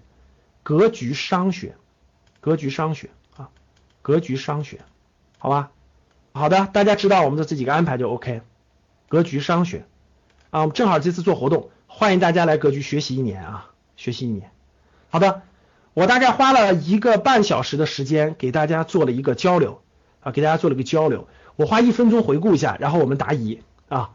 [0.61, 1.75] 格局商学，
[2.39, 3.49] 格局商学啊，
[4.01, 4.79] 格局商学，
[5.39, 5.71] 好吧？
[6.33, 8.41] 好的，大家知道我们的这几个安排就 OK。
[9.13, 9.85] 格局商学
[10.49, 14.49] 啊，我们正好这次做活动，欢迎大家来格局学习一年啊，学习一年。
[15.11, 15.43] 好的，
[15.93, 19.81] 我大概花了一个半小时的时间给大家做了一个交流
[20.21, 21.27] 啊，给大家做了一个交流。
[21.57, 24.09] 我花一分钟回顾一下，然后我们答疑啊。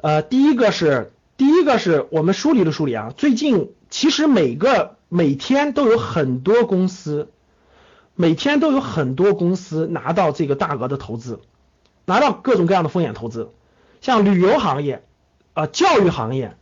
[0.00, 7.30] 呃，第一个是第一个是我们梳理了梳理啊，最近其实每个每天都有很多公司。
[8.16, 11.38] 每天都有很多公司拿到这个大额的投资，
[12.04, 13.50] 拿到各种各样的风险投资，
[14.00, 15.04] 像旅游行业、
[15.54, 16.56] 啊教育行业、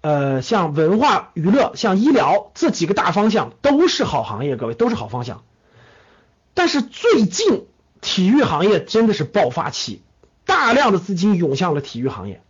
[0.00, 5.42] 呃像文化娱乐、像医疗这几个大方向都是好行业，各位都是好方向。
[6.54, 7.66] 但是最近
[8.00, 10.02] 体育行业真的是爆发期，
[10.44, 12.42] 大量的资金涌向了体育行业，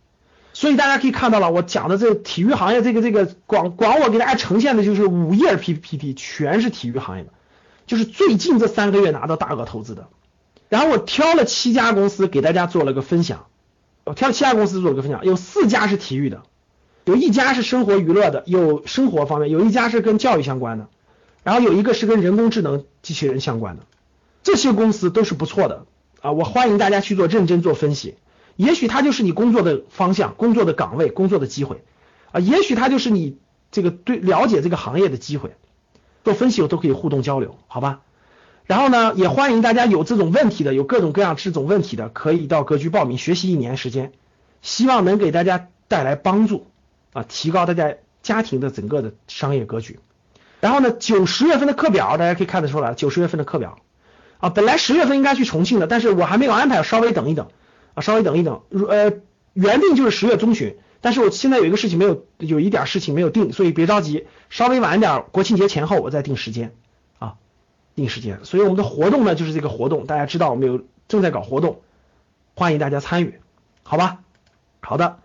[0.51, 7.29] 所以大家可以看到了，我讲的这个体育行业这个这个广广我给大家呈现的就是五页 PPT，全是体育行业的。
[7.85, 10.07] 就是最近这三个月拿到大额投资的，
[10.69, 13.45] 然后我挑了七家公司给大家做了个分享，
[14.05, 16.43] 我挑了七家公司做一个分享，有四家是体育的，
[17.05, 20.87] 有一家是生活娱乐的，有生活方面，有一家是跟教育相关的，
[21.43, 23.83] 然后有一个是跟人工智能机器人相关的，
[24.43, 25.85] 这些公司都是不错的
[26.21, 28.15] 啊，我欢迎大家去做认真做分析，
[28.55, 31.83] 也许它就是你工作的方向、工作的岗位、工作的机会
[32.31, 33.37] 啊，也许它就是你
[33.71, 35.55] 这个对了解这个行业的机会。
[36.23, 37.99] 做分析我都可以互动交流，好吧？
[38.65, 44.13] 然后呢，也欢迎大家有这种问题的，有各种各样这种问题的，可以到格局报名学习一年时间，
[44.61, 46.67] 希望能给大家带来帮助
[47.11, 49.99] 啊，提高大家家庭的整个的商业格局。
[50.61, 53.79] 然后呢，九十月份的课表大家可以看得出来，九十月份的课表
[54.37, 57.49] 啊，本来十月份应该去重庆的，但是我还没有安排，稍微等一等
[57.95, 59.11] 啊，稍微等一等，呃，
[59.51, 60.77] 原定就是十月中旬。
[61.01, 66.73] 但是我现在有一个事情没有，有一点事情没有定，所以别着急，稍微晚一点，国庆节前后我再定时间，
[67.95, 68.43] 定时间。
[68.43, 71.81] 所以我们的活动呢，就是这个活动，大家知道我们有正在搞活动，
[72.55, 73.39] 欢迎大家参与，
[73.83, 74.19] 好吧？
[74.81, 75.19] 好的，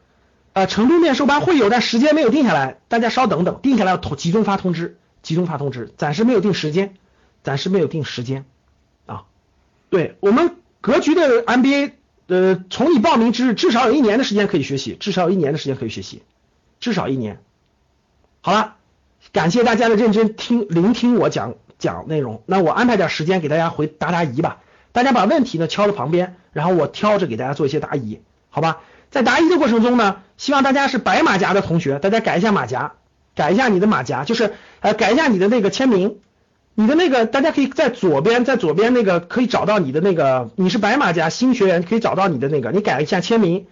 [0.53, 6.95] 呃，成都面授班会有，但时间没有定下来，大家稍等等，定下来要通集中发通知，集中发通知，暂时没有定时间，
[7.43, 8.45] 暂时没有定时间
[9.07, 9.25] 啊。
[9.91, 11.93] 对我们格局的 MBA。
[12.29, 16.23] 呃，从你报名之日，至少有一年的时间可以学习，至少有一年的时间可以学习，
[16.79, 17.41] 至少一年。
[18.43, 18.77] 好了，
[19.33, 22.43] 感谢大家的认真听聆听我讲讲内容。
[22.47, 24.59] 那我安排点时间给大家回答答疑吧。
[24.93, 28.81] 大家把问题呢敲到旁边，然后我挑着给大家做一些答疑，好吧？
[29.11, 32.93] 在答疑的过程中呢，希望大家是白马甲的同学，大家改一下马甲，
[33.35, 36.19] 改一下你的马甲，就是呃改一下你的那个签名。
[36.75, 43.67] 你的那个，大家可以在左边，在左边那个可以找到你的那个，你是白马甲新学员，可以找到你的那个，你改一下签名，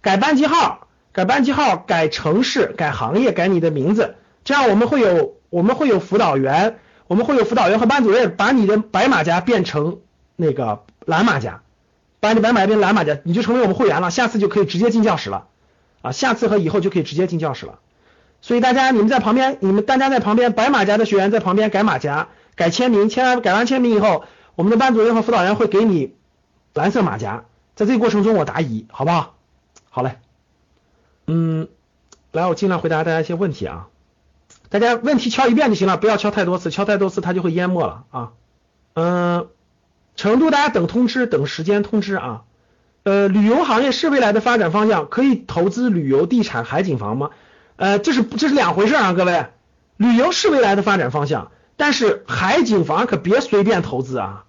[0.00, 9.98] 改班级号，改班级号，改城市，改行业，改你的名字，这样我们会有我们会有辅导员，我们会有辅导员和班主任把你的白马甲变成
[10.36, 11.62] 那个蓝马甲，
[12.20, 15.46] 把你白马甲变蓝马甲，你就成为我们会员了，下次就可以直接进教室了
[16.02, 17.78] 啊，下次和以后就可以直接进教室了。
[18.40, 22.28] 所以大家你们在旁边，你们大家在旁边，白马甲的学员在旁边改马甲。
[22.54, 26.14] 改签名，签完改完签名以后，我们的班主任和辅导员会给你
[26.72, 29.34] 蓝色马甲，在这个过程中我答疑，好不好？
[29.90, 30.16] 好嘞，
[31.26, 31.68] 嗯，
[32.32, 33.88] 来，我尽量回答大家一些问题啊，
[34.68, 38.30] 大家问题敲一遍就行了，不要敲太多次，敲太多次它就会淹没了啊。
[38.94, 39.48] 嗯，
[40.16, 42.42] 成都大家等通知，等时间通知啊。
[43.04, 47.30] 呃，旅游行业是未来的发展方向，可以投资旅游地产、海景房吗？
[47.76, 49.46] 呃，这是这是两回事啊，各位，
[49.96, 51.50] 旅游是未来的发展方向。
[51.76, 54.44] 但是海景房可别随便投资啊！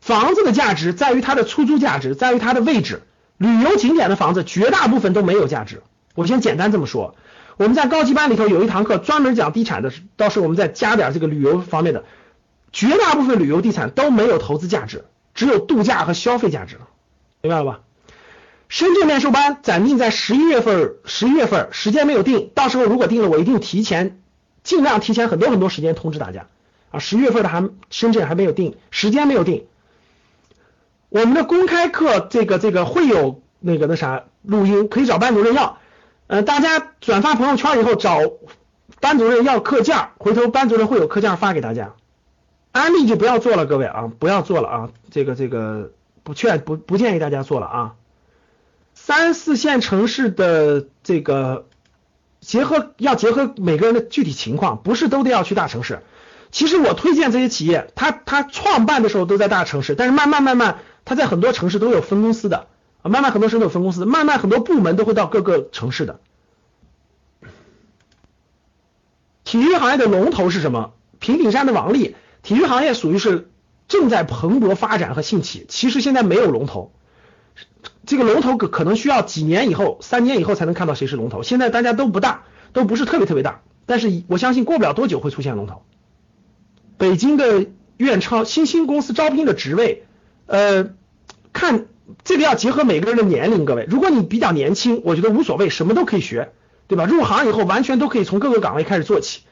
[0.00, 3.02] 房子的价值在于它的出租价值，在于它的位置。
[3.38, 5.82] 旅游景点的房子绝大部分都没有价值。
[6.14, 7.14] 我先简单这么说。
[7.56, 12.04] 我们在高级班里头有一堂课专门讲地产的，到时候我们再加点这个旅游方面的。
[12.72, 16.76] 绝大部分旅游地产都没有投资价值，只有度假和消费价值，
[17.40, 17.80] 明白了吧？
[18.68, 24.20] 深圳面授班暂定在十一月份，十一月份时间没有定，到时候如果定了，我一定提前，
[24.62, 26.48] 尽量提前很多很多时间通知大家。
[26.90, 29.64] 啊，十一月份的还深圳还没有定时间，没有定。
[31.08, 35.78] 我们的公开课这个这个会有那个那啥录音，可以找班主任要。
[36.28, 38.18] 呃，大家转发朋友圈以后找
[39.00, 41.94] 班主任要课件，回头班主任会有课件发给大家。
[42.72, 47.94] 安利就不要做了，各位啊，不要做了啊，这个这个不劝不不建议大家做了啊。
[48.94, 51.66] 三四线城市的这个
[52.40, 56.02] 结合要结合每个人的具体情况，不是都得要去大城市。
[56.50, 62.66] 其实我推荐这些企业，他他创办的时候都在大城市，但是慢慢慢慢，他在很多城市都有分公司的
[63.08, 66.20] 慢慢很多时候有分公司，慢慢很多部门都会到各个城市的。
[69.44, 70.92] 体育行业的龙头是什么？
[71.18, 72.16] 平顶山的王力。
[72.42, 73.50] 体育行业属于是
[73.88, 76.92] 正在蓬勃发展和兴起，其实现在没有龙头，
[78.06, 81.42] 这个龙头可可能需要几年以后、三年以后才能看到谁是龙头。
[81.42, 85.82] 现在大家都不大，都不是特别特别大，但是我相信过不了多久会出现龙头。
[86.98, 87.66] 北京的
[87.96, 90.06] 院超新兴公司招聘的职位，
[90.46, 90.90] 呃，
[91.52, 91.86] 看
[92.24, 96.52] 这个要结合每个人的年龄，各位，如果你比较年轻，我觉得无所谓，什么都可以学，
[96.86, 97.04] 对吧？
[97.04, 99.42] 入行以后完全都可以从各个岗位开始做起。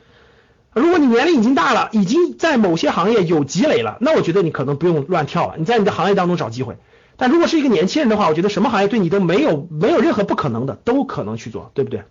[0.73, 6.77] 如果你年龄已经大了，已经在某些行业有积累了，那我觉得你可能不用乱跳了，你在你的行业当中找机会。
[7.17, 12.03] 但如果是一个年轻人的话，我觉得什么行业对你都没有没有任何不可能的，都可能去做，对不对？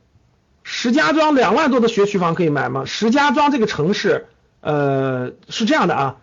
[0.64, 2.86] 石家庄两万多的学区房可以买吗？
[2.86, 4.28] 石家庄这个城市，
[4.62, 6.16] 呃，是这样的啊，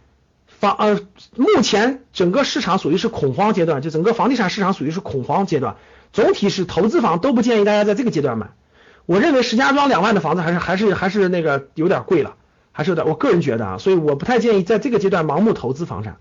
[0.60, 1.00] 房呃，
[1.36, 5.76] 目前整个市场属于是恐慌阶段，就整个房地产市场属于是恐慌阶段，
[6.12, 8.50] 总体是投资房都不建议大家在这个阶段买。
[9.06, 12.36] 我认为石家庄两万的房子还是还是还是那个有点贵了，
[12.72, 16.18] 还是有点，我个人觉得啊，所以我不太建议在这个阶段盲目投资房产，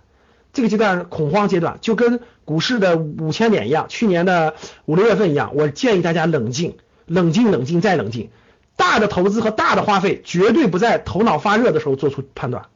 [0.54, 8.30] 这个阶段恐慌阶段，就跟股市的五千点一样，去年的五六月份一样，我建议大家冷静，冷静，冷静再冷静，
[8.78, 12.68] 大的投资和大的花费绝对不在头脑发热的时候做出判断，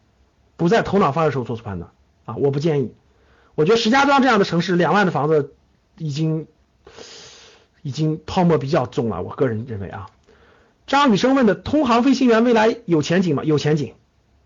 [0.58, 1.92] 不在头脑发热时候做出判断
[2.26, 2.94] 啊，我不建议，
[3.56, 5.54] 我觉得石家庄这样的城市两万的房子
[5.98, 6.48] 已经。
[7.86, 10.08] 已经泡沫比较重了，我个人认为啊。
[10.88, 13.44] 张雨生问的，通航飞行员未来有前景吗？
[13.44, 13.94] 有前景，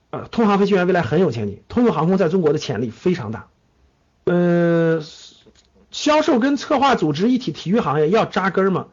[0.10, 3.46] 呃，通航飞行员未来很有前景，通用航空在中国的潜力非常大。
[4.24, 5.04] 呃，
[5.92, 8.88] 销售跟策划组织一体体育行业要扎根吗？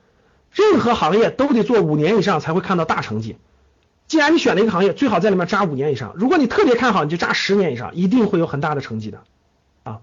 [0.53, 3.38] 任何行业都得做五年以上才会看到大成绩。
[4.06, 6.12] 既然你选了一个行业，最好在里面扎五年以上。
[6.16, 9.22] 如果你特别看好，你就扎十年以上，一定会有很大的成绩的
[9.82, 10.00] 啊。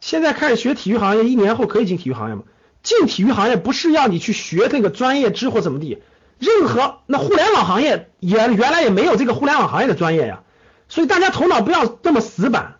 [0.00, 2.42] 现在开始学体育行业，一年后可以进体育行业吗？
[2.82, 6.02] 进体育行业不是要你去学那个专业知或怎么地，
[6.38, 10.42] 任何那互联网行业也原来也没有这个互联网行业的专业呀，
[10.88, 12.76] 所以大家头脑不要这么死板，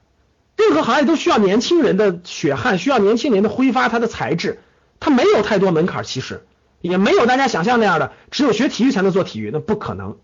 [0.57, 4.61] 任何行业都需要年轻人的血汗，需要年轻人的挥发他的才智，
[5.01, 6.47] 他没有太多门槛，其实
[6.81, 10.17] 也没有大家想象那样的，只有学体育才能做体育，那不可能。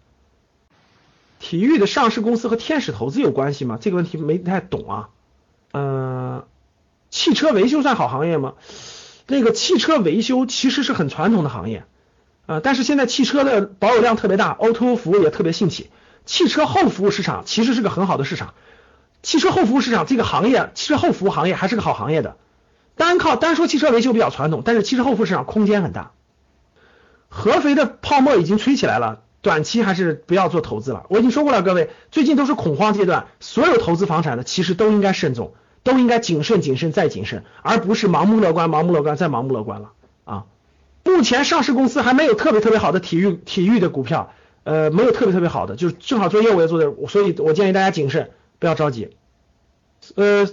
[1.39, 3.79] 体育的上市公司和天使投资有关系吗？
[3.81, 5.09] 这个问题没太懂啊。
[5.73, 6.45] 嗯，
[7.11, 8.55] 汽车维修算好行业吗？
[9.29, 11.85] 那个汽车维修其实是很传统的行业，
[12.47, 15.91] 啊，但是现在汽车的保有量特别大，O2O 服务也特别兴起，
[16.25, 18.55] 汽车后服务市场其实是个很好的市场，
[19.25, 22.37] 汽车后服务市场这个行业，汽车后服务行业还是个好行业的，
[22.95, 26.13] 单靠单说汽车维修比较传统，但是汽车后服务市场空间很大，
[27.29, 35.55] 合肥的泡沫已经吹起来了，短期还是不要做投资了，我已经说过了，各位，最近都是恐慌阶段，所有投资房产的其实都应该慎重。
[35.87, 39.93] 都应该谨慎、谨慎再谨慎，而不是盲目乐观、盲目乐观再盲目乐观了
[40.25, 40.47] 啊！
[41.05, 44.33] 目前上市公司还没有特别特别好的体育体育的股票，
[44.65, 49.11] 呃，没有特别特别好的，就是正好做业务也做的，所以我建议大家谨慎，不要着急。
[50.17, 50.49] 呃，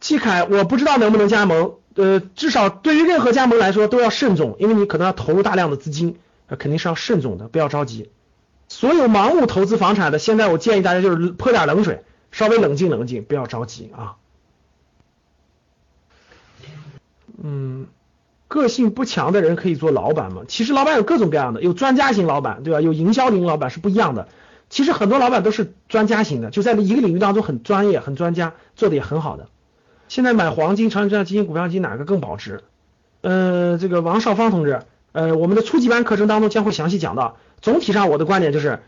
[0.00, 6.16] 季凯，我不知道能不能加盟，呃，至少对于任何加盟来说都要慎重，因为你可能要投入大量的资金，
[6.48, 8.08] 肯定是要慎重的，不要着急。
[8.70, 14.14] 所有盲目投资房产的，现在我建议大家就是泼点冷水，稍微冷静冷静，不要着急啊。
[17.42, 17.88] 嗯，
[18.46, 20.42] 个性不强的人可以做老板吗？
[20.46, 22.80] 其实老板有各种各样的，有专家型老板，对吧？
[22.80, 24.28] 有营销型老板是不一样的。
[24.68, 29.48] 其实很多老板都是专家型的，就在一个领域当中很专业、很专家，做的也很好的。
[30.06, 32.62] 现在买黄金、长城基金、股票基金哪个更保值？
[33.22, 37.36] 呃，这个王少芳同志，呃，我们的初级班课程当中将会详细讲到。
[37.62, 38.80] 总体上我的观点就是，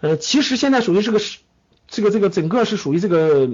[0.00, 1.38] 呃，其实现在属于是个是
[1.86, 3.50] 这个这个整个是属于这个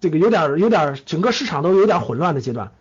[0.00, 2.72] 这个有点有点整个市场都有点混乱的阶段。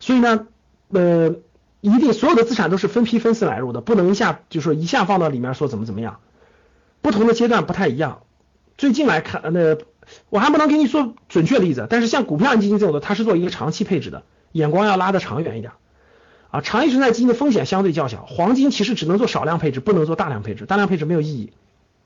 [0.00, 0.46] 所以呢，
[0.88, 1.36] 呃，
[1.80, 6.20] 一定所有的资产都是分批分次买入的，不能一下就说一下放到里面说怎么怎么样，
[7.00, 8.22] 不同的阶段不太一样。
[8.76, 9.76] 最近来看，那
[10.30, 15.72] 我还不能给你说准确例子，但是像股票基金这种的，它是做一个长期配置的，眼光要拉得长远一点
[16.54, 16.60] 啊。
[16.60, 21.52] 长期存在基金的风险相对较小，黄金其实只能做少量配置，不能做大量配置，大量配置没有意义。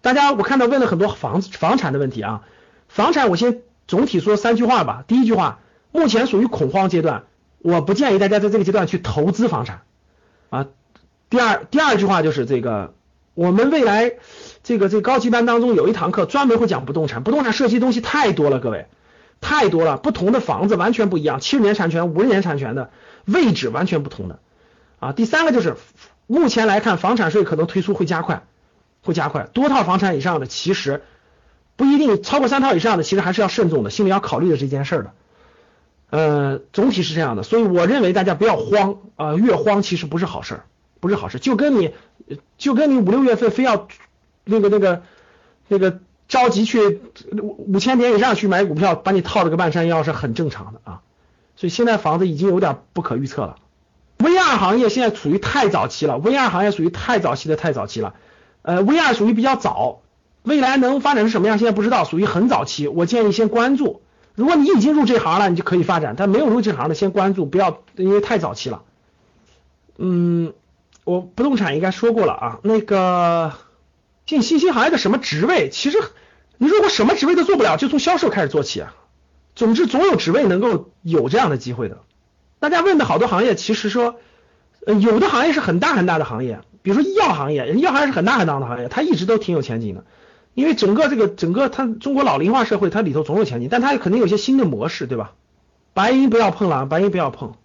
[0.00, 2.42] 大家我看到问了很多房子房产的问题啊，
[2.88, 5.04] 房产我先总体说三句话吧。
[5.06, 5.60] 第一句话，
[5.92, 7.24] 目前属于恐慌阶段。
[7.60, 9.82] 我不建议大家在这个阶段去投资房产
[10.48, 10.66] 啊。
[11.28, 12.94] 第二，第二句话就是这个，
[13.34, 14.12] 我们未来
[14.62, 18.86] 这个这高级班当中有一堂课专门会讲不动产，不动产涉及东西太多了，各位
[19.40, 22.90] 太多了，不同的房子完全不一样，七十年产权、五十年产权的
[23.28, 24.40] 位置完全不同的
[24.98, 25.12] 啊。
[25.12, 25.76] 第三个就是
[26.26, 28.42] 目前来看，房产税可能推出会加快，
[29.02, 31.02] 会加快，多套房产以上的其实
[31.76, 35.12] 不一定超过三套以上的，其实还是要慎重的，心里要考虑的这件事儿的。
[36.10, 40.64] 呃，总体是这样的，所以我认为大家不要慌啊，越慌其实不是好事儿，
[41.00, 41.92] 不是好事，就跟你
[42.56, 43.88] 就跟你五六月份非要
[44.44, 45.02] 那个那个
[45.68, 47.02] 那个着急去
[47.40, 51.02] 五千点以上去买股票，把你套了个半山腰是很正常的啊。
[51.58, 53.56] 所以现在房子已经有点不可预测了。
[54.18, 58.14] VR 行业现在处于太早期了，VR 行业属于太早期的太早期了。
[58.62, 60.02] 呃，VR 属于比较早，
[60.44, 62.86] 未来能发展成什么样，现在不知道，属于很早期。
[62.86, 64.02] 我建议先关注。
[64.36, 68.82] 如果你已经入这行了，你就可以发展；但没有入这行的，先关注，不要因为太早期了。
[69.96, 70.52] 嗯，
[71.02, 72.58] 我不动产应该说过了啊。
[72.62, 73.52] 那个
[74.26, 75.70] 进新兴行业的什么职位？
[75.70, 75.98] 其实
[76.56, 78.94] 你如果什么职位都做不了，就从销售开始做起啊。
[79.58, 81.98] 总之，总有职位能够有这样的机会的。
[82.60, 84.20] 大家问的好多行业，其实说，
[84.86, 90.04] 呃，有的行业是很大很大的行业，比如说医药行业，医药行业是很大很大的行业，它一直都挺有前景的。
[90.54, 95.32] 因为整个这个整个它中国老龄化社会，它里头总有前景，但它肯定有些新的模式，对吧？
[95.92, 97.56] 白银不要碰了啊，白银不要碰。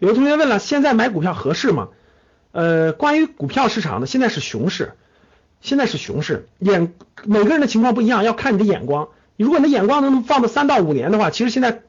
[0.00, 1.90] 有的同学问了，现在买股票合适吗？
[2.50, 4.94] 呃，关于股票市场呢，现在是熊市，
[5.60, 6.92] 现在是熊市，眼
[7.24, 9.08] 每个人的情况不一样，要看你的眼光。
[9.36, 11.80] 如果你的眼光能放到三到五年的话，其实现在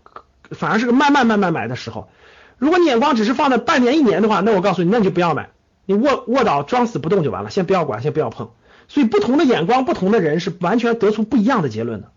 [0.52, 2.10] 反而是个慢慢慢慢买的时候。
[2.58, 5.50] 如果你眼光只是放在半年一年的话，那我告诉你，那你就不要买。
[5.86, 8.52] 你卧卧倒装死不动就完了，先不要管，先不要碰。
[8.88, 12.12] 所以不同的眼光，不同的人是完全得出不一样的结论的。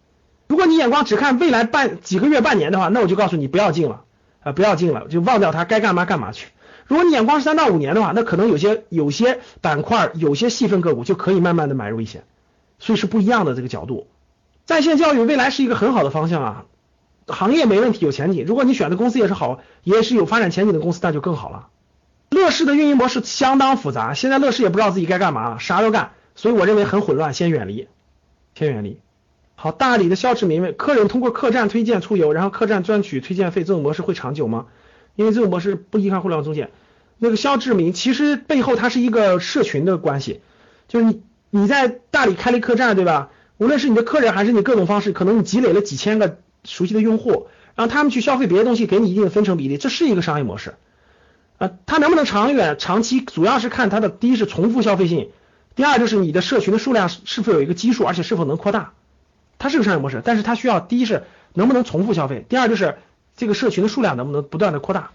[0.48, 4.02] 如果你眼光只看未来半几个月、半年的话，那我就告诉你不要进了
[4.42, 6.48] 啊，不要进了，就忘掉它，该干嘛干嘛去。
[6.86, 12.24] 如果你眼光是三到五年的话，那可能有些有些板块、有些细分个股就可以慢慢的买入一些。
[12.78, 14.08] 所以是不一样的这个角度。
[14.66, 16.64] 在线教育未来是一个很好的方向啊，
[17.26, 18.44] 行业没问题，有前景。
[18.44, 21.68] 如果你选的公司也是好，也是有发展前景的公司，那就更好了。
[22.30, 27.86] 乐视的运营模式相当复杂，现在乐视也不知道自己该干嘛了，啥都干，所以我认为很混乱，先远离，
[28.54, 28.98] 先远离。
[29.54, 34.66] 好，大理的肖志明问，客人通过客栈推荐出游，然后客栈赚取推荐费，这种模式会长久吗？
[35.16, 36.70] 因为这种模式不依靠互联网中介。
[37.18, 40.40] 那个肖志明其实背后它是一个社群的关系，
[40.88, 43.30] 就是你你在大理开了客栈，对吧？
[43.56, 47.46] 无论是你的客人还是你各种方式，可能你积累了几千个熟悉的用户，
[47.76, 50.74] 让他们去消费别的东西，给你一定的分成比例，这是一个商业模式。
[51.58, 55.30] 啊，它能不能长远、长期，主要是看它的第一是重复消费性，
[55.76, 58.92] 第二就是你的社群的数量是否有一个基数，而且是否能扩大。
[59.56, 62.96] 它是个商业模式，但是它需要第一是能不能重复消费，第二就是
[63.36, 65.10] 这个社群的数量能不能不断的扩大。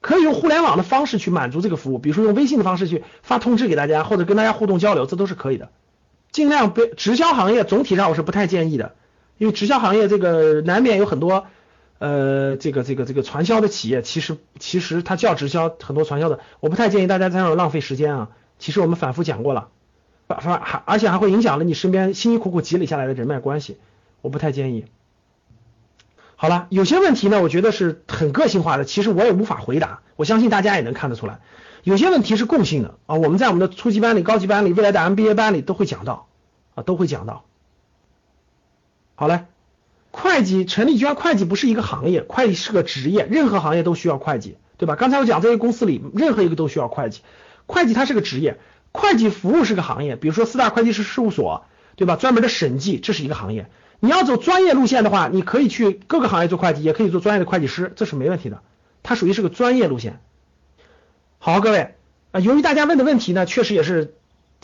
[0.00, 5.70] 可以用互联网的方式去满足这个服务，比如说用微信的方式去发通知给大家，或者跟大家互动交流，这都是可以的。
[6.32, 8.94] 尽量别直销行业总体上我是不太建议的，
[9.38, 11.46] 因为直销行业这个难免有很多。
[11.98, 18.30] 呃，这个这个这个传销的企业，其实其实它叫直销，很多传销的，我不太建议大家在上浪费时间啊。
[18.58, 19.68] 其实我们反复讲过了，
[20.26, 23.76] 反反还而且还会影响了你身边辛辛苦苦积累下来的人脉关系，
[24.20, 24.86] 我不太建议。
[26.42, 31.38] 好了，有些问题呢，我觉得是很个性化的，其实我也无法回答，我相信大家也能看得出来。
[31.84, 36.26] 有些问题是共性的啊，我们在我们的初级班里、高级班里、未来的 MBA 班里都会讲到
[36.74, 37.44] 啊，都会讲到。
[39.14, 39.44] 好嘞。
[40.10, 44.96] 会计，陈丽娟，会计不是一个行业，会计是个职业，任何行业都需要会计，对吧？
[44.96, 47.20] 刚才我讲这些公司里，任何一个都需要会计，
[47.66, 48.58] 会计它是个职业，
[48.90, 52.16] 会计服务是个行业，比如说四大会计师事务所，对吧？
[52.16, 53.70] 专门的审计，这是一个行业。
[54.02, 58.60] 你要走专业路线的话，你可以去各个行业做会计，也可以做专业的会计师，这是没问题的，
[59.04, 60.18] 它属于是个专业路线。
[61.38, 61.94] 好，各位
[62.32, 64.14] 啊，由于大家问的问题呢，确实也是。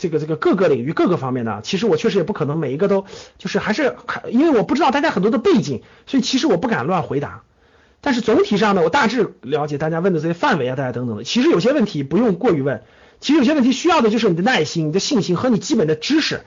[0.01, 3.03] 这个这个各个领域各个方面呢，其实我确实也不可能每一个都
[3.37, 7.43] 就是还是还因为我不知道大家很多的背景，所以其实我不敢乱回答。
[7.99, 11.25] 但是总体上呢，我大致了解大家问的这些范围啊，大家等等的。
[11.25, 12.81] 其实有些问题不用过于问，
[13.19, 16.43] 其实有些问题需要的就是你的耐心、你的信心和你基本的知识。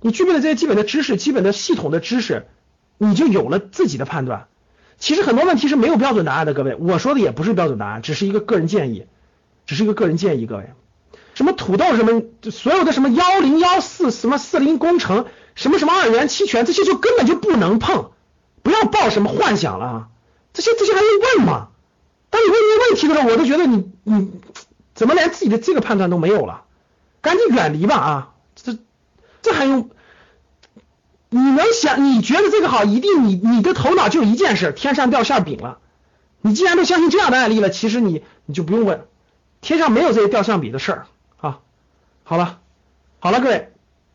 [0.00, 2.46] 你具备了这些基本的知识、基本的系统的知识，
[2.98, 4.48] 你就有了自己的判断。
[4.98, 9.06] 其实很多问题是没有标准答案的，各位，我说的也不是标准答案，只是一个个人建议，
[9.66, 10.70] 只是一个个人建议，各位。
[11.34, 18.12] 什么土豆什么，所有的什么幺零幺四什么四零工程，什么什么二元期权，这些就根本就不能碰，
[18.62, 20.08] 不要抱什么幻想了啊！
[20.54, 21.68] 这些这些还用问吗？
[22.30, 24.30] 当你问这些问题的时候，我都觉得你你
[24.94, 26.62] 怎么连自己的这个判断都没有了？
[27.20, 28.32] 赶紧远离吧啊！
[29.46, 29.90] 这还用？
[31.28, 32.04] 你能想？
[32.04, 35.78] 你觉得这个好，一定你你的头脑就一件事：天上掉馅饼了。
[36.40, 39.06] 你既然都相信这样的案例了，其实你你就不用问，
[39.60, 41.60] 天上没有这些掉馅饼的事儿啊。
[42.24, 42.58] 好了，
[43.20, 43.70] 好了，各位，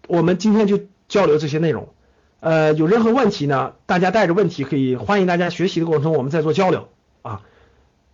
[0.09, 1.93] 我们今天就交流这些内容。
[2.41, 6.89] 呃，有任何问题呢，大家带着问题可以，欢迎大家学习的过程中我们再做交流
[7.21, 7.41] 啊，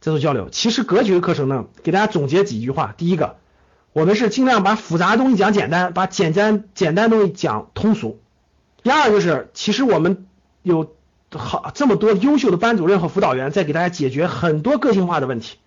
[0.02, 0.50] 再做交流。
[0.52, 3.38] 其实格局的课程呢，给大家总结几句话：第一个，
[3.98, 8.20] 我们是尽量把复杂的东西讲简单，把简单简单东西讲通俗；
[8.84, 10.28] 第二就是，其实我们
[10.62, 10.94] 有
[11.32, 15.58] 好这么多优秀的班主任和辅导员在给大家解决很多个性化的问题。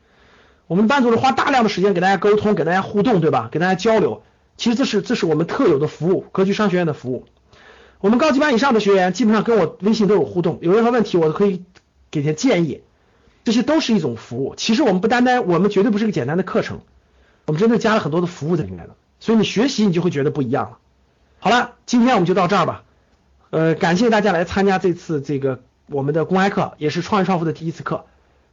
[0.68, 3.48] 我们班主任花大量的时间给大家沟通，给大家互动，对吧？
[3.50, 4.22] 给大家交流。
[4.56, 7.26] 其实这是这是我们特有的服务，格局商学院的服务。
[7.98, 11.64] 我们高级班以上的学员基本上跟我微信都有互动，有任何问题我都可以
[12.12, 12.82] 给些建议，
[13.42, 14.54] 这些都是一种服务。
[14.56, 16.82] 其实我们不单单，我们绝对不是个简单的课程，
[17.50, 20.78] 我们真的加了很多的服务在里面了，所以你学习你就会觉得不一样了。
[21.40, 22.84] 好了，今天我们就到这儿吧。
[23.50, 28.04] 呃，感谢大家来参加这次这个我们的公开课，也是创业创富的第一次课。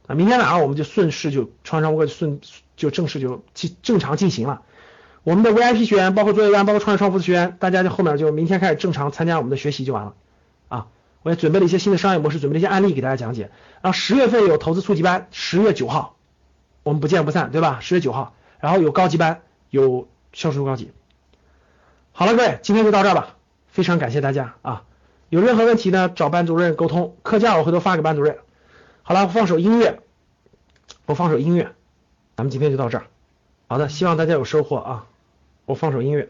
[0.08, 2.40] 啊，明天晚上我们就顺势就创业创富课顺
[2.76, 4.62] 就正式就进正常进行了。
[5.22, 10.14] 我们的 VIP 学员，包括作业班，包括创业创富的学员，大家就后面就明天开始正常参加我们的学习就完了。
[10.66, 10.88] 啊，
[11.22, 13.52] 我也准备了一些新的商业模式，准备了一些案例给大家讲解。
[13.80, 16.16] 然后十月份有投资初级班，十月九号
[16.82, 17.78] 我们不见不散，对吧？
[17.80, 20.92] 十月九号，然后有高级班，有销售高级。
[22.12, 23.36] 好了，各位，今天就到这儿吧，
[23.68, 24.84] 非常感谢大家啊！
[25.28, 28.38] 有任何问题呢，找班主任沟通，课件我回头发给班主任。
[29.02, 30.00] 好了，放首音乐，
[31.06, 31.72] 我放首音乐，
[32.36, 33.06] 咱们今天就到这儿。
[33.68, 35.06] 好的，希望大家有收获啊！
[35.66, 36.28] 我放首音乐。